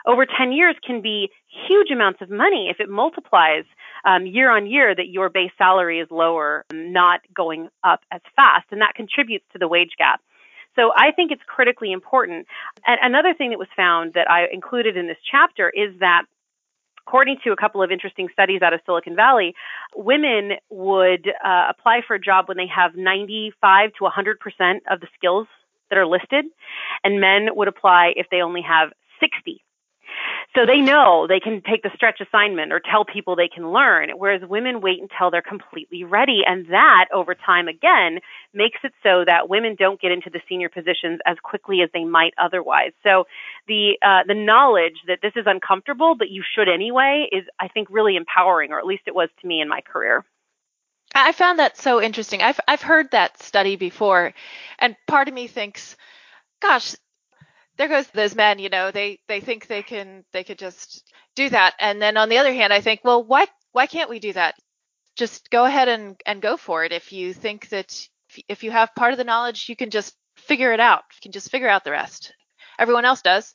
over 0.06 0.26
10 0.26 0.52
years 0.52 0.74
can 0.84 1.00
be 1.00 1.30
huge 1.68 1.90
amounts 1.90 2.20
of 2.22 2.30
money 2.30 2.68
if 2.70 2.80
it 2.80 2.88
multiplies 2.88 3.64
um, 4.04 4.26
year 4.26 4.50
on 4.50 4.66
year 4.66 4.94
that 4.94 5.08
your 5.08 5.28
base 5.28 5.52
salary 5.56 6.00
is 6.00 6.08
lower, 6.10 6.64
not 6.72 7.20
going 7.34 7.68
up 7.84 8.00
as 8.10 8.20
fast. 8.34 8.66
And 8.70 8.80
that 8.80 8.94
contributes 8.94 9.44
to 9.52 9.58
the 9.58 9.68
wage 9.68 9.92
gap. 9.96 10.20
So 10.76 10.90
I 10.96 11.12
think 11.12 11.32
it's 11.32 11.42
critically 11.46 11.92
important. 11.92 12.46
And 12.86 12.98
another 13.02 13.34
thing 13.34 13.50
that 13.50 13.58
was 13.58 13.68
found 13.76 14.14
that 14.14 14.30
I 14.30 14.46
included 14.52 14.96
in 14.96 15.06
this 15.06 15.18
chapter 15.30 15.70
is 15.70 15.98
that 16.00 16.22
according 17.06 17.38
to 17.44 17.50
a 17.52 17.56
couple 17.56 17.82
of 17.82 17.90
interesting 17.90 18.28
studies 18.32 18.62
out 18.62 18.72
of 18.72 18.80
Silicon 18.86 19.16
Valley, 19.16 19.54
women 19.94 20.52
would 20.70 21.28
uh, 21.44 21.66
apply 21.70 22.00
for 22.06 22.14
a 22.14 22.20
job 22.20 22.48
when 22.48 22.56
they 22.56 22.68
have 22.68 22.94
95 22.94 23.90
to 23.98 24.04
100% 24.04 24.78
of 24.90 25.00
the 25.00 25.08
skills 25.16 25.46
that 25.90 25.98
are 25.98 26.06
listed, 26.06 26.46
and 27.04 27.20
men 27.20 27.48
would 27.54 27.68
apply 27.68 28.12
if 28.16 28.26
they 28.30 28.40
only 28.40 28.62
have 28.62 28.90
60 28.90 29.01
so 30.54 30.66
they 30.66 30.80
know 30.80 31.26
they 31.26 31.40
can 31.40 31.62
take 31.62 31.82
the 31.82 31.90
stretch 31.94 32.20
assignment 32.20 32.72
or 32.72 32.80
tell 32.80 33.04
people 33.04 33.36
they 33.36 33.48
can 33.48 33.72
learn, 33.72 34.10
whereas 34.10 34.42
women 34.42 34.80
wait 34.80 35.00
until 35.00 35.30
they're 35.30 35.40
completely 35.40 36.04
ready. 36.04 36.42
And 36.46 36.66
that 36.66 37.06
over 37.12 37.34
time 37.34 37.68
again 37.68 38.20
makes 38.52 38.78
it 38.84 38.92
so 39.02 39.24
that 39.26 39.48
women 39.48 39.76
don't 39.78 40.00
get 40.00 40.12
into 40.12 40.28
the 40.30 40.40
senior 40.48 40.68
positions 40.68 41.20
as 41.24 41.38
quickly 41.42 41.80
as 41.80 41.88
they 41.94 42.04
might 42.04 42.34
otherwise. 42.36 42.92
So 43.02 43.24
the, 43.66 43.98
uh, 44.02 44.24
the 44.26 44.34
knowledge 44.34 44.96
that 45.06 45.20
this 45.22 45.32
is 45.36 45.44
uncomfortable, 45.46 46.14
but 46.16 46.28
you 46.28 46.42
should 46.54 46.68
anyway 46.68 47.28
is, 47.32 47.44
I 47.58 47.68
think, 47.68 47.88
really 47.90 48.16
empowering, 48.16 48.72
or 48.72 48.78
at 48.78 48.86
least 48.86 49.04
it 49.06 49.14
was 49.14 49.30
to 49.40 49.46
me 49.46 49.60
in 49.60 49.68
my 49.68 49.80
career. 49.80 50.24
I 51.14 51.32
found 51.32 51.58
that 51.58 51.76
so 51.76 52.00
interesting. 52.00 52.40
I've 52.40 52.58
I've 52.66 52.80
heard 52.80 53.10
that 53.10 53.42
study 53.42 53.76
before, 53.76 54.32
and 54.78 54.96
part 55.06 55.28
of 55.28 55.34
me 55.34 55.46
thinks, 55.46 55.94
gosh, 56.62 56.94
there 57.82 57.88
goes 57.88 58.06
those 58.08 58.36
men 58.36 58.60
you 58.60 58.68
know 58.68 58.92
they 58.92 59.18
they 59.26 59.40
think 59.40 59.66
they 59.66 59.82
can 59.82 60.24
they 60.32 60.44
could 60.44 60.58
just 60.58 61.12
do 61.34 61.48
that. 61.48 61.74
And 61.80 62.00
then 62.00 62.16
on 62.16 62.28
the 62.28 62.38
other 62.38 62.52
hand 62.52 62.72
i 62.72 62.80
think 62.80 63.00
well 63.02 63.24
why 63.24 63.46
why 63.72 63.86
can't 63.86 64.10
we 64.10 64.20
do 64.20 64.32
that? 64.34 64.54
Just 65.16 65.50
go 65.50 65.64
ahead 65.64 65.88
and 65.88 66.20
and 66.24 66.40
go 66.40 66.56
for 66.56 66.84
it. 66.84 66.92
If 66.92 67.12
you 67.12 67.32
think 67.34 67.70
that 67.70 68.08
if 68.48 68.62
you 68.62 68.70
have 68.70 68.94
part 68.94 69.12
of 69.12 69.18
the 69.18 69.24
knowledge 69.24 69.68
you 69.68 69.74
can 69.74 69.90
just 69.90 70.14
figure 70.36 70.72
it 70.72 70.78
out. 70.78 71.02
You 71.14 71.22
can 71.22 71.32
just 71.32 71.50
figure 71.50 71.68
out 71.68 71.82
the 71.82 71.90
rest. 71.90 72.32
Everyone 72.78 73.04
else 73.04 73.20
does. 73.20 73.52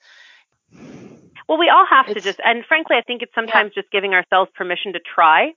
Well 0.74 1.58
we 1.58 1.70
all 1.70 1.86
have 1.90 2.08
it's, 2.10 2.16
to 2.16 2.22
just 2.22 2.42
and 2.44 2.66
frankly 2.66 2.98
i 2.98 3.02
think 3.02 3.22
it's 3.22 3.34
sometimes 3.34 3.72
yeah. 3.76 3.82
just 3.82 3.92
giving 3.94 4.14
ourselves 4.14 4.52
permission 4.56 4.92
to 4.92 5.00
try. 5.00 5.54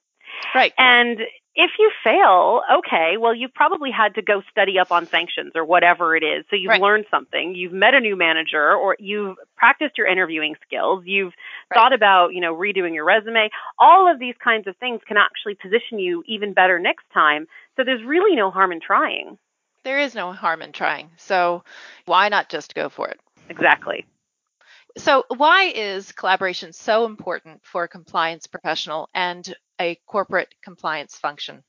Right. 0.55 0.73
And 0.79 1.19
if 1.54 1.73
you 1.78 1.90
fail, 2.04 2.62
okay, 2.78 3.16
well, 3.19 3.35
you've 3.35 3.52
probably 3.52 3.90
had 3.90 4.14
to 4.14 4.23
go 4.23 4.42
study 4.50 4.78
up 4.78 4.92
on 4.92 5.07
sanctions 5.07 5.52
or 5.54 5.64
whatever 5.64 6.14
it 6.14 6.23
is. 6.23 6.45
So 6.49 6.57
you've 6.57 6.71
right. 6.71 6.80
learned 6.80 7.07
something. 7.11 7.54
You've 7.54 7.73
met 7.73 7.95
a 7.95 8.00
new 8.00 8.16
manager 8.16 8.73
or 8.73 8.97
you've 9.00 9.37
practiced 9.57 9.99
your 9.99 10.07
interviewing 10.07 10.54
skills. 10.64 11.02
You've 11.07 11.33
right. 11.71 11.76
thought 11.76 11.92
about, 11.92 12.35
you 12.35 12.40
know, 12.40 12.54
redoing 12.54 12.95
your 12.95 13.04
resume. 13.04 13.50
All 13.78 14.11
of 14.11 14.21
these 14.21 14.37
kinds 14.42 14.69
of 14.69 14.76
things 14.76 15.00
can 15.07 15.16
actually 15.16 15.57
position 15.57 15.99
you 15.99 16.23
even 16.26 16.52
better 16.52 16.78
next 16.78 17.04
time. 17.12 17.47
So 17.76 17.83
there's 17.85 18.04
really 18.04 18.37
no 18.37 18.50
harm 18.50 18.71
in 18.71 18.80
trying. 18.80 19.37
There 19.83 19.99
is 19.99 20.14
no 20.14 20.33
harm 20.33 20.62
in 20.62 20.73
trying. 20.73 21.11
So 21.16 21.64
why 22.04 22.28
not 22.28 22.49
just 22.49 22.75
go 22.75 22.88
for 22.88 23.09
it? 23.09 23.19
Exactly. 23.49 24.07
So, 24.99 25.25
why 25.37 25.64
is 25.64 26.12
collaboration 26.12 26.73
so 26.73 27.04
important 27.04 27.64
for 27.66 27.82
a 27.82 27.88
compliance 27.88 28.47
professional 28.47 29.09
and 29.14 29.52
a 29.80 29.97
corporate 30.06 30.54
compliance 30.62 31.16
function? 31.18 31.64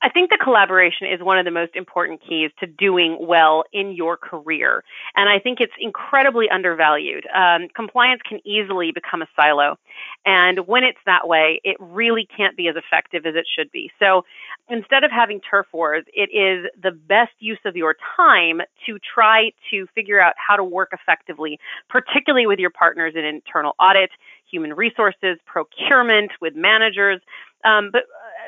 I 0.00 0.10
think 0.10 0.30
the 0.30 0.38
collaboration 0.42 1.08
is 1.12 1.20
one 1.20 1.38
of 1.38 1.44
the 1.44 1.50
most 1.50 1.74
important 1.74 2.20
keys 2.26 2.50
to 2.60 2.66
doing 2.66 3.18
well 3.20 3.64
in 3.72 3.92
your 3.92 4.16
career. 4.16 4.84
And 5.16 5.28
I 5.28 5.40
think 5.40 5.58
it's 5.60 5.72
incredibly 5.80 6.48
undervalued. 6.48 7.26
Um, 7.34 7.68
compliance 7.74 8.20
can 8.28 8.38
easily 8.46 8.92
become 8.92 9.22
a 9.22 9.26
silo. 9.34 9.76
And 10.24 10.66
when 10.68 10.84
it's 10.84 10.98
that 11.06 11.26
way, 11.26 11.60
it 11.64 11.76
really 11.80 12.28
can't 12.36 12.56
be 12.56 12.68
as 12.68 12.76
effective 12.76 13.26
as 13.26 13.34
it 13.34 13.46
should 13.58 13.72
be. 13.72 13.90
So 13.98 14.24
instead 14.68 15.02
of 15.02 15.10
having 15.10 15.40
turf 15.40 15.66
wars, 15.72 16.04
it 16.14 16.30
is 16.30 16.70
the 16.80 16.92
best 16.92 17.32
use 17.40 17.58
of 17.64 17.74
your 17.76 17.96
time 18.16 18.60
to 18.86 18.98
try 19.14 19.50
to 19.72 19.86
figure 19.94 20.20
out 20.20 20.34
how 20.36 20.54
to 20.54 20.64
work 20.64 20.90
effectively, 20.92 21.58
particularly 21.88 22.46
with 22.46 22.60
your 22.60 22.70
partners 22.70 23.14
in 23.16 23.24
internal 23.24 23.74
audit, 23.80 24.10
human 24.48 24.74
resources, 24.74 25.38
procurement, 25.44 26.30
with 26.40 26.54
managers. 26.54 27.20
Um, 27.64 27.90
but 27.92 28.02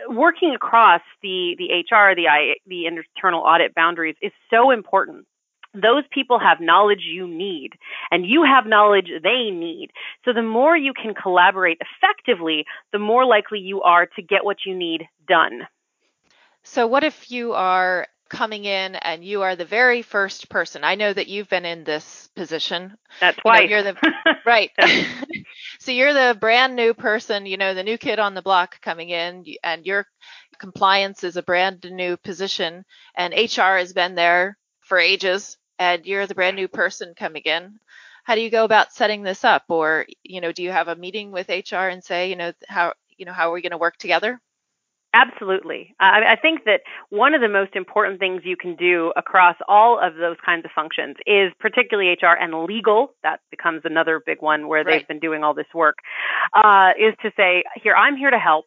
working 0.09 0.55
across 0.55 1.03
the, 1.23 1.57
the 1.59 1.67
HR, 1.67 2.15
the, 2.15 2.29
I, 2.29 2.55
the 2.67 2.87
internal 2.87 3.41
audit 3.41 3.75
boundaries 3.75 4.17
is 4.23 4.33
so 4.51 4.71
important 4.71 5.27
those 5.73 6.03
people 6.11 6.39
have 6.39 6.61
knowledge 6.61 7.03
you 7.05 7.29
need 7.29 7.71
and 8.11 8.27
you 8.27 8.43
have 8.43 8.67
knowledge 8.67 9.09
they 9.23 9.51
need. 9.51 9.91
So 10.25 10.33
the 10.33 10.43
more 10.43 10.77
you 10.77 10.93
can 10.93 11.15
collaborate 11.15 11.79
effectively, 11.81 12.65
the 12.93 12.99
more 12.99 13.25
likely 13.25 13.61
you 13.61 13.83
are 13.83 14.07
to 14.07 14.23
get 14.23 14.45
what 14.45 14.67
you 14.67 14.75
need 14.75 15.05
done. 15.29 15.69
So 16.65 16.87
what 16.87 17.05
if 17.05 17.31
you 17.31 17.53
are 17.53 18.09
coming 18.31 18.65
in 18.65 18.95
and 18.95 19.25
you 19.25 19.43
are 19.43 19.57
the 19.57 19.65
very 19.65 20.03
first 20.03 20.49
person. 20.49 20.85
I 20.85 20.95
know 20.95 21.13
that 21.13 21.27
you've 21.27 21.49
been 21.49 21.67
in 21.67 21.85
this 21.85 22.31
position. 22.37 22.97
That's 23.21 23.39
why 23.43 23.63
you 23.63 23.77
are 23.77 23.83
the 23.83 23.97
right. 24.47 24.71
so 25.81 25.93
you're 25.93 26.13
the 26.15 26.39
brand 26.39 26.77
new 26.77 26.95
person, 26.95 27.47
you 27.47 27.57
know, 27.57 27.75
the 27.75 27.83
new 27.83 27.99
kid 27.99 28.19
on 28.19 28.35
the 28.35 28.43
block 28.43 28.81
coming 28.83 29.11
in, 29.11 29.45
and 29.65 29.87
your 29.87 30.07
compliance 30.59 31.25
is 31.25 31.37
a 31.37 31.43
brand 31.43 31.85
new 31.91 32.17
position, 32.19 32.85
and 33.17 33.35
HR 33.35 33.79
has 33.79 33.93
been 33.93 34.15
there 34.15 34.59
for 34.81 34.99
ages, 34.99 35.57
and 35.79 36.05
you're 36.07 36.27
the 36.27 36.35
brand 36.35 36.57
new 36.57 36.69
person 36.69 37.15
coming 37.17 37.43
in. 37.45 37.81
How 38.25 38.35
do 38.35 38.43
you 38.43 38.51
go 38.51 38.65
about 38.65 38.93
setting 38.93 39.23
this 39.23 39.45
up, 39.45 39.65
or 39.69 40.07
you 40.23 40.41
know, 40.41 40.53
do 40.53 40.63
you 40.63 40.71
have 40.71 40.89
a 40.89 40.97
meeting 40.97 41.33
with 41.33 41.51
HR 41.51 41.89
and 41.89 42.05
say, 42.05 42.31
you 42.31 42.37
know, 42.37 42.53
how 42.69 42.95
you 43.17 43.27
know 43.27 43.33
how 43.33 43.51
are 43.51 43.55
we 43.55 43.63
going 43.63 43.73
to 43.73 43.79
work 43.79 43.97
together? 43.97 44.41
Absolutely. 45.13 45.95
I, 45.99 46.33
I 46.33 46.37
think 46.37 46.65
that 46.65 46.83
one 47.09 47.35
of 47.35 47.41
the 47.41 47.49
most 47.49 47.75
important 47.75 48.21
things 48.21 48.43
you 48.45 48.57
can 48.57 48.77
do 48.77 49.13
across 49.17 49.57
all 49.67 49.99
of 50.01 50.15
those 50.15 50.37
kinds 50.45 50.65
of 50.65 50.71
functions 50.73 51.17
is 51.27 51.53
particularly 51.59 52.11
HR 52.11 52.37
and 52.41 52.65
legal. 52.65 53.15
That 53.25 53.41
becomes 53.51 53.83
another 53.85 54.23
big 54.25 54.41
one 54.41 54.69
where 54.69 54.85
right. 54.85 54.99
they've 54.99 55.09
been 55.09 55.19
doing 55.19 55.43
all 55.43 55.55
this 55.55 55.67
work. 55.75 55.99
Uh, 56.55 56.91
is 56.99 57.15
to 57.23 57.33
say, 57.37 57.65
here 57.83 57.95
I'm 57.95 58.17
here 58.17 58.31
to 58.31 58.39
help. 58.39 58.67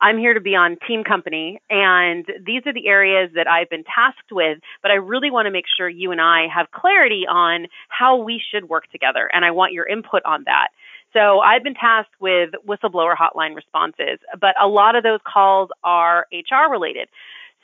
I'm 0.00 0.18
here 0.18 0.34
to 0.34 0.40
be 0.40 0.54
on 0.54 0.76
team 0.86 1.04
company, 1.04 1.60
and 1.68 2.24
these 2.44 2.62
are 2.66 2.72
the 2.72 2.86
areas 2.86 3.30
that 3.34 3.46
I've 3.46 3.68
been 3.68 3.84
tasked 3.84 4.32
with, 4.32 4.58
but 4.80 4.90
I 4.90 4.94
really 4.94 5.30
want 5.30 5.46
to 5.46 5.50
make 5.50 5.66
sure 5.76 5.88
you 5.88 6.12
and 6.12 6.20
I 6.20 6.46
have 6.52 6.70
clarity 6.70 7.24
on 7.28 7.66
how 7.88 8.16
we 8.16 8.40
should 8.50 8.68
work 8.68 8.90
together, 8.90 9.28
and 9.32 9.44
I 9.44 9.50
want 9.50 9.72
your 9.72 9.86
input 9.86 10.22
on 10.24 10.44
that. 10.46 10.68
So 11.12 11.40
I've 11.40 11.62
been 11.62 11.74
tasked 11.74 12.14
with 12.20 12.50
whistleblower 12.66 13.14
hotline 13.16 13.54
responses, 13.54 14.18
but 14.40 14.54
a 14.60 14.66
lot 14.66 14.96
of 14.96 15.02
those 15.02 15.20
calls 15.26 15.70
are 15.84 16.26
HR 16.32 16.70
related. 16.70 17.08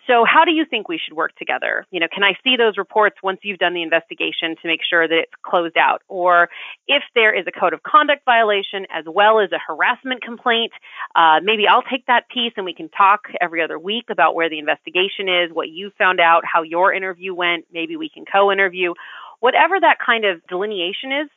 So, 0.09 0.25
how 0.25 0.47
do 0.47 0.53
you 0.53 0.65
think 0.65 0.89
we 0.89 0.99
should 0.99 1.15
work 1.15 1.37
together? 1.37 1.87
You 1.91 2.01
know, 2.01 2.09
can 2.11 2.25
I 2.25 2.33
see 2.43 2.57
those 2.57 2.79
reports 2.79 3.17
once 3.23 3.41
you've 3.43 3.59
done 3.59 3.75
the 3.75 3.83
investigation 3.83 4.57
to 4.63 4.67
make 4.67 4.81
sure 4.89 5.07
that 5.07 5.15
it's 5.15 5.33
closed 5.43 5.77
out? 5.77 6.01
Or 6.09 6.49
if 6.87 7.03
there 7.15 7.39
is 7.39 7.45
a 7.47 7.53
code 7.53 7.75
of 7.75 7.83
conduct 7.83 8.25
violation 8.25 8.87
as 8.91 9.05
well 9.07 9.39
as 9.39 9.53
a 9.53 9.59
harassment 9.59 10.23
complaint, 10.23 10.73
uh, 11.15 11.41
maybe 11.43 11.69
I'll 11.69 11.83
take 11.83 12.07
that 12.07 12.31
piece 12.31 12.55
and 12.57 12.65
we 12.65 12.73
can 12.73 12.89
talk 12.89 13.29
every 13.39 13.63
other 13.63 13.79
week 13.79 14.07
about 14.09 14.35
where 14.35 14.49
the 14.49 14.59
investigation 14.59 15.29
is, 15.29 15.53
what 15.53 15.69
you 15.69 15.93
found 15.99 16.21
out, 16.21 16.43
how 16.51 16.63
your 16.63 16.91
interview 16.91 17.35
went. 17.35 17.67
Maybe 17.71 17.97
we 17.97 18.09
can 18.09 18.25
co 18.25 18.51
interview. 18.51 18.95
Whatever 19.41 19.79
that 19.79 19.99
kind 20.05 20.25
of 20.25 20.41
delineation 20.49 21.13
is, 21.13 21.29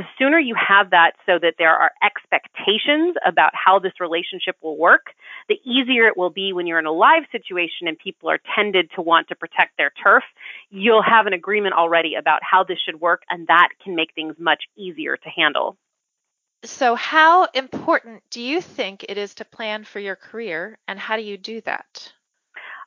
the 0.00 0.06
sooner 0.18 0.38
you 0.38 0.54
have 0.54 0.90
that 0.90 1.12
so 1.26 1.38
that 1.38 1.56
there 1.58 1.76
are 1.76 1.92
expectations 2.02 3.16
about 3.26 3.52
how 3.52 3.78
this 3.78 3.92
relationship 4.00 4.56
will 4.62 4.78
work, 4.78 5.08
the 5.46 5.60
easier 5.62 6.06
it 6.06 6.16
will 6.16 6.30
be 6.30 6.54
when 6.54 6.66
you're 6.66 6.78
in 6.78 6.86
a 6.86 6.92
live 6.92 7.24
situation 7.30 7.86
and 7.86 7.98
people 7.98 8.30
are 8.30 8.38
tended 8.56 8.90
to 8.94 9.02
want 9.02 9.28
to 9.28 9.34
protect 9.34 9.76
their 9.76 9.92
turf. 10.02 10.24
You'll 10.70 11.02
have 11.02 11.26
an 11.26 11.34
agreement 11.34 11.74
already 11.74 12.14
about 12.14 12.40
how 12.42 12.64
this 12.64 12.78
should 12.82 12.98
work, 12.98 13.24
and 13.28 13.46
that 13.48 13.68
can 13.84 13.94
make 13.94 14.14
things 14.14 14.36
much 14.38 14.62
easier 14.74 15.18
to 15.18 15.28
handle. 15.28 15.76
So, 16.64 16.94
how 16.94 17.44
important 17.52 18.22
do 18.30 18.40
you 18.40 18.62
think 18.62 19.04
it 19.06 19.18
is 19.18 19.34
to 19.34 19.44
plan 19.44 19.84
for 19.84 20.00
your 20.00 20.16
career, 20.16 20.78
and 20.88 20.98
how 20.98 21.16
do 21.16 21.22
you 21.22 21.36
do 21.36 21.60
that? 21.62 22.10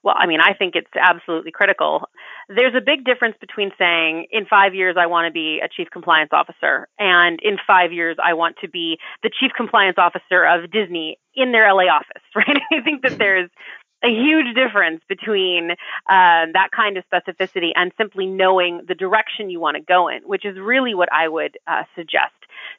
Well, 0.04 0.16
I 0.18 0.28
mean, 0.28 0.42
I 0.42 0.54
think 0.54 0.76
it's 0.76 0.92
absolutely 1.00 1.52
critical. 1.52 2.10
There's 2.50 2.76
a 2.76 2.82
big 2.82 3.06
difference 3.06 3.36
between 3.40 3.72
saying, 3.78 4.28
in 4.32 4.46
five 4.46 4.76
years, 4.76 4.98
I 5.00 5.06
want 5.06 5.28
to 5.28 5.32
be 5.32 5.62
a 5.64 5.70
chief 5.70 5.90
compliance 5.92 6.32
officer, 6.34 6.90
and 7.00 7.40
in 7.42 7.58
five 7.66 7.94
years, 7.94 8.18
I 8.22 8.34
want 8.34 8.58
to 8.62 8.70
be 8.70 9.00
the 9.24 9.30
chief 9.30 9.52
compliance 9.56 9.96
officer 9.98 10.44
of 10.44 10.70
Disney 10.70 11.18
in 11.36 11.54
their 11.54 11.74
LA 11.74 11.86
office, 11.86 12.22
right? 12.36 12.60
I 12.72 12.82
think 12.82 13.04
that 13.04 13.18
there's 13.18 13.50
a 14.04 14.10
huge 14.10 14.54
difference 14.54 15.02
between 15.08 15.72
uh, 15.72 16.46
that 16.52 16.70
kind 16.76 16.98
of 16.98 17.06
specificity 17.10 17.70
and 17.74 17.94
simply 17.98 18.26
knowing 18.26 18.82
the 18.86 18.96
direction 18.96 19.50
you 19.50 19.62
want 19.62 19.78
to 19.78 19.82
go 19.82 20.10
in, 20.10 20.20
which 20.24 20.44
is 20.44 20.58
really 20.60 20.94
what 20.94 21.08
I 21.14 21.30
would 21.30 21.58
uh, 21.66 21.84
suggest. 21.96 22.34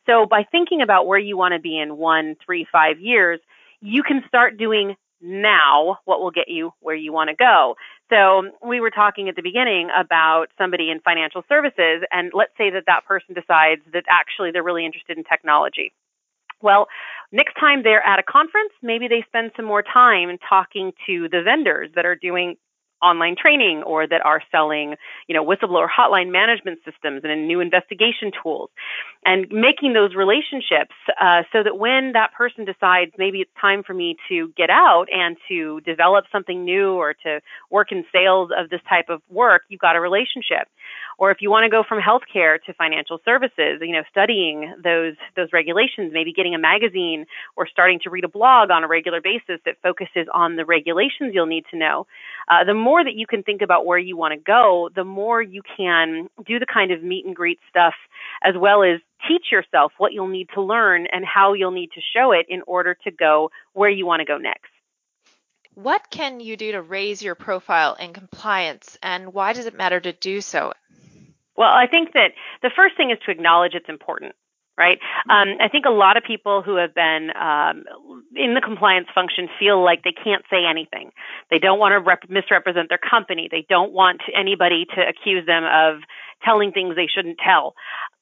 So, 0.04 0.26
by 0.26 0.44
thinking 0.52 0.82
about 0.82 1.06
where 1.06 1.18
you 1.18 1.38
want 1.38 1.54
to 1.54 1.60
be 1.60 1.78
in 1.78 1.96
one, 1.96 2.36
three, 2.44 2.66
five 2.70 3.00
years, 3.00 3.40
you 3.80 4.02
can 4.02 4.22
start 4.28 4.58
doing 4.58 4.96
now 5.24 5.98
what 6.04 6.20
will 6.20 6.30
get 6.30 6.48
you 6.48 6.72
where 6.80 6.94
you 6.94 7.12
want 7.12 7.30
to 7.30 7.36
go. 7.36 7.76
So 8.10 8.50
we 8.66 8.80
were 8.80 8.90
talking 8.90 9.28
at 9.28 9.36
the 9.36 9.42
beginning 9.42 9.88
about 9.96 10.46
somebody 10.58 10.90
in 10.90 11.00
financial 11.00 11.42
services, 11.48 12.04
and 12.12 12.30
let's 12.34 12.52
say 12.58 12.70
that 12.70 12.84
that 12.86 13.06
person 13.06 13.34
decides 13.34 13.80
that 13.92 14.04
actually 14.08 14.50
they're 14.52 14.62
really 14.62 14.84
interested 14.84 15.16
in 15.16 15.24
technology. 15.24 15.92
Well, 16.60 16.88
next 17.32 17.54
time 17.58 17.82
they're 17.82 18.06
at 18.06 18.18
a 18.18 18.22
conference, 18.22 18.72
maybe 18.82 19.08
they 19.08 19.24
spend 19.26 19.52
some 19.56 19.64
more 19.64 19.82
time 19.82 20.38
talking 20.48 20.92
to 21.06 21.28
the 21.28 21.42
vendors 21.42 21.90
that 21.94 22.06
are 22.06 22.16
doing 22.16 22.56
online 23.04 23.36
training 23.40 23.82
or 23.84 24.06
that 24.06 24.24
are 24.24 24.40
selling, 24.50 24.96
you 25.28 25.34
know, 25.34 25.44
whistleblower 25.44 25.86
hotline 25.86 26.32
management 26.32 26.78
systems 26.84 27.20
and 27.24 27.46
new 27.46 27.60
investigation 27.60 28.32
tools, 28.42 28.70
and 29.24 29.46
making 29.50 29.92
those 29.92 30.14
relationships 30.14 30.94
uh, 31.20 31.42
so 31.52 31.62
that 31.62 31.76
when 31.78 32.12
that 32.12 32.32
person 32.36 32.64
decides 32.64 33.12
maybe 33.18 33.40
it's 33.40 33.50
time 33.60 33.82
for 33.82 33.92
me 33.92 34.16
to 34.28 34.52
get 34.56 34.70
out 34.70 35.06
and 35.12 35.36
to 35.48 35.80
develop 35.82 36.24
something 36.32 36.64
new 36.64 36.92
or 36.94 37.12
to 37.12 37.40
work 37.70 37.92
in 37.92 38.04
sales 38.12 38.50
of 38.56 38.70
this 38.70 38.80
type 38.88 39.06
of 39.10 39.20
work, 39.30 39.62
you've 39.68 39.80
got 39.80 39.96
a 39.96 40.00
relationship. 40.00 40.68
Or 41.18 41.30
if 41.30 41.38
you 41.40 41.50
want 41.50 41.64
to 41.64 41.70
go 41.70 41.84
from 41.86 42.00
healthcare 42.00 42.62
to 42.64 42.72
financial 42.74 43.20
services, 43.24 43.80
you 43.80 43.92
know, 43.92 44.02
studying 44.10 44.74
those 44.82 45.14
those 45.36 45.48
regulations, 45.52 46.10
maybe 46.12 46.32
getting 46.32 46.54
a 46.54 46.58
magazine 46.58 47.26
or 47.56 47.66
starting 47.66 48.00
to 48.04 48.10
read 48.10 48.24
a 48.24 48.28
blog 48.28 48.70
on 48.70 48.84
a 48.84 48.88
regular 48.88 49.20
basis 49.20 49.60
that 49.64 49.76
focuses 49.82 50.26
on 50.32 50.56
the 50.56 50.64
regulations 50.64 51.32
you'll 51.32 51.46
need 51.46 51.64
to 51.70 51.78
know. 51.78 52.06
Uh, 52.48 52.64
the 52.64 52.74
more 52.74 53.02
that 53.02 53.14
you 53.14 53.26
can 53.26 53.42
think 53.42 53.62
about 53.62 53.86
where 53.86 53.98
you 53.98 54.16
want 54.16 54.32
to 54.32 54.40
go, 54.40 54.90
the 54.94 55.04
more 55.04 55.40
you 55.40 55.62
can 55.76 56.28
do 56.46 56.58
the 56.58 56.66
kind 56.66 56.90
of 56.90 57.02
meet 57.02 57.24
and 57.24 57.36
greet 57.36 57.58
stuff 57.70 57.94
as 58.42 58.54
well 58.58 58.82
as 58.82 59.00
teach 59.28 59.46
yourself 59.50 59.92
what 59.98 60.12
you'll 60.12 60.28
need 60.28 60.48
to 60.54 60.60
learn 60.60 61.06
and 61.12 61.24
how 61.24 61.52
you'll 61.52 61.70
need 61.70 61.90
to 61.94 62.00
show 62.14 62.32
it 62.32 62.46
in 62.48 62.62
order 62.66 62.96
to 63.04 63.10
go 63.10 63.50
where 63.72 63.90
you 63.90 64.04
want 64.04 64.20
to 64.20 64.26
go 64.26 64.36
next. 64.36 64.73
What 65.74 66.10
can 66.10 66.40
you 66.40 66.56
do 66.56 66.72
to 66.72 66.82
raise 66.82 67.22
your 67.22 67.34
profile 67.34 67.94
in 67.94 68.12
compliance, 68.12 68.96
and 69.02 69.32
why 69.32 69.52
does 69.52 69.66
it 69.66 69.76
matter 69.76 70.00
to 70.00 70.12
do 70.12 70.40
so? 70.40 70.72
Well, 71.56 71.70
I 71.70 71.86
think 71.86 72.12
that 72.14 72.32
the 72.62 72.70
first 72.74 72.96
thing 72.96 73.10
is 73.10 73.18
to 73.24 73.30
acknowledge 73.30 73.74
it's 73.74 73.88
important 73.88 74.34
right? 74.76 74.98
Um, 75.30 75.54
I 75.60 75.68
think 75.68 75.84
a 75.86 75.90
lot 75.90 76.16
of 76.16 76.24
people 76.24 76.62
who 76.62 76.76
have 76.76 76.94
been 76.94 77.30
um, 77.38 77.84
in 78.34 78.54
the 78.54 78.60
compliance 78.60 79.06
function 79.14 79.48
feel 79.58 79.82
like 79.82 80.02
they 80.02 80.12
can't 80.12 80.42
say 80.50 80.66
anything. 80.68 81.12
They 81.50 81.58
don't 81.58 81.78
want 81.78 81.92
to 81.92 82.00
rep- 82.00 82.28
misrepresent 82.28 82.88
their 82.88 82.98
company. 82.98 83.48
They 83.50 83.64
don't 83.68 83.92
want 83.92 84.22
anybody 84.34 84.86
to 84.96 85.00
accuse 85.06 85.46
them 85.46 85.62
of 85.64 86.02
telling 86.44 86.72
things 86.72 86.96
they 86.96 87.06
shouldn't 87.06 87.38
tell. 87.38 87.74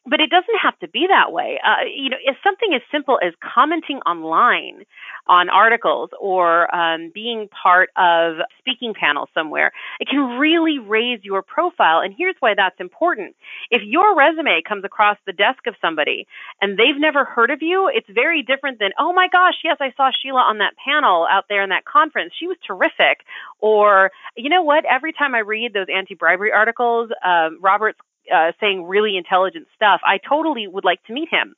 But 0.05 0.21
it 0.21 0.31
doesn't 0.31 0.59
have 0.63 0.79
to 0.81 0.89
be 0.89 1.07
that 1.09 1.33
way. 1.33 1.59
Uh, 1.65 1.87
you 1.89 2.11
know, 2.11 2.19
if 2.23 2.37
something 2.45 2.75
as 2.75 2.83
simple 2.91 3.19
as 3.25 3.33
commenting 3.41 3.99
online 4.05 4.85
on 5.27 5.49
articles 5.49 6.11
or 6.21 6.73
um, 6.75 7.11
being 7.15 7.49
part 7.63 7.91
of 7.97 8.37
speaking 8.59 8.95
panel 8.99 9.29
somewhere, 9.35 9.73
it 10.01 10.09
can 10.09 10.39
really 10.39 10.79
raise 10.79 11.21
your 11.23 11.43
profile. 11.43 12.01
And 12.01 12.15
here's 12.17 12.35
why 12.41 12.55
that's 12.57 12.81
important. 12.81 13.37
If 13.71 13.83
your 13.85 14.17
resume 14.17 14.63
comes 14.67 14.85
across 14.85 15.17
the 15.27 15.33
desk 15.33 15.67
of 15.67 15.75
somebody 15.81 16.27
and 16.61 16.79
they've 16.79 16.99
never 16.99 17.25
heard 17.25 17.51
of 17.51 17.63
you, 17.63 17.91
it's 17.93 18.09
very 18.13 18.43
different 18.43 18.79
than, 18.79 18.91
oh 18.99 19.13
my 19.13 19.29
gosh, 19.31 19.55
yes, 19.63 19.77
I 19.81 19.93
saw 19.97 20.11
Sheila 20.11 20.41
on 20.41 20.59
that 20.59 20.75
panel 20.85 21.27
out 21.31 21.45
there 21.49 21.63
in 21.63 21.71
that 21.71 21.85
conference. 21.85 22.33
She 22.39 22.47
was 22.47 22.57
terrific. 22.67 23.25
Or, 23.61 24.11
you 24.37 24.51
know 24.51 24.63
what? 24.63 24.85
Every 24.85 25.13
time 25.13 25.35
I 25.35 25.41
read 25.41 25.73
those 25.73 25.87
anti 25.95 26.15
bribery 26.15 26.53
articles, 26.53 27.11
um, 27.25 27.59
Robert's 27.61 27.99
uh, 28.33 28.53
saying 28.61 28.85
really 28.85 29.17
intelligent 29.17 29.67
stuff. 29.75 30.01
I 30.05 30.19
totally 30.19 30.67
would 30.67 30.85
like 30.85 31.03
to 31.05 31.13
meet 31.13 31.29
him. 31.31 31.55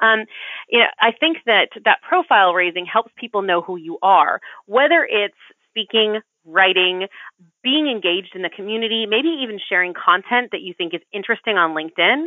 Um, 0.00 0.24
you 0.68 0.80
know, 0.80 0.86
I 1.00 1.12
think 1.12 1.38
that 1.46 1.68
that 1.84 1.98
profile 2.06 2.54
raising 2.54 2.86
helps 2.86 3.12
people 3.16 3.42
know 3.42 3.60
who 3.60 3.76
you 3.76 3.98
are, 4.02 4.40
whether 4.66 5.06
it's 5.08 5.34
speaking, 5.68 6.20
writing, 6.44 7.06
being 7.62 7.88
engaged 7.88 8.34
in 8.34 8.42
the 8.42 8.50
community, 8.50 9.06
maybe 9.06 9.28
even 9.42 9.58
sharing 9.68 9.94
content 9.94 10.50
that 10.52 10.60
you 10.60 10.74
think 10.76 10.92
is 10.92 11.00
interesting 11.12 11.56
on 11.56 11.74
LinkedIn. 11.74 12.24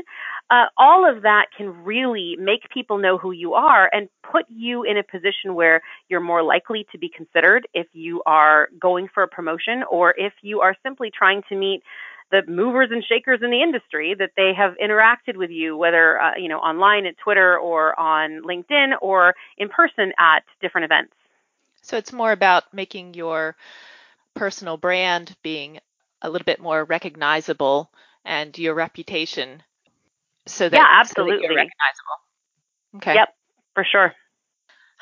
Uh, 0.49 0.65
all 0.78 1.10
of 1.10 1.23
that 1.23 1.47
can 1.56 1.84
really 1.84 2.38
make 2.39 2.62
people 2.73 2.97
know 2.97 3.17
who 3.17 3.32
you 3.32 3.54
are 3.54 3.89
and 3.91 4.08
put 4.32 4.45
you 4.49 4.84
in 4.84 4.97
a 4.97 5.04
position 5.04 5.54
where 5.54 5.82
you're 6.08 6.21
more 6.21 6.43
likely 6.43 6.88
to 6.91 6.97
be 6.97 7.10
considered 7.10 7.67
if 7.73 7.88
you 7.93 8.21
are 8.25 8.69
going 8.80 9.08
for 9.13 9.23
a 9.23 9.28
promotion 9.28 9.84
or 9.89 10.13
if 10.17 10.34
you 10.41 10.62
are 10.62 10.75
simply 10.82 11.12
trying 11.15 11.41
to 11.49 11.56
meet 11.56 11.82
the 12.31 12.41
movers 12.47 12.89
and 12.91 13.03
shakers 13.03 13.39
in 13.43 13.51
the 13.51 13.61
industry 13.61 14.15
that 14.17 14.31
they 14.35 14.51
have 14.55 14.73
interacted 14.83 15.38
with 15.38 15.51
you, 15.51 15.77
whether 15.77 16.19
uh, 16.19 16.35
you 16.38 16.49
know 16.49 16.59
online 16.59 17.05
at 17.05 17.17
Twitter 17.17 17.57
or 17.57 17.97
on 17.99 18.41
LinkedIn 18.43 18.93
or 19.01 19.35
in 19.57 19.69
person 19.69 20.11
at 20.17 20.43
different 20.61 20.85
events. 20.85 21.13
So 21.81 21.97
it's 21.97 22.11
more 22.11 22.31
about 22.31 22.73
making 22.73 23.13
your 23.13 23.55
personal 24.33 24.77
brand 24.77 25.35
being 25.43 25.79
a 26.21 26.29
little 26.29 26.45
bit 26.45 26.59
more 26.59 26.83
recognizable 26.83 27.91
and 28.25 28.57
your 28.57 28.73
reputation 28.73 29.61
so 30.47 30.69
that, 30.69 30.75
yeah, 30.75 30.88
absolutely. 30.99 31.38
So 31.38 31.38
that 31.38 31.43
you're 31.43 31.55
recognizable. 31.55 32.17
Okay. 32.97 33.13
Yep, 33.15 33.35
for 33.73 33.83
sure. 33.83 34.13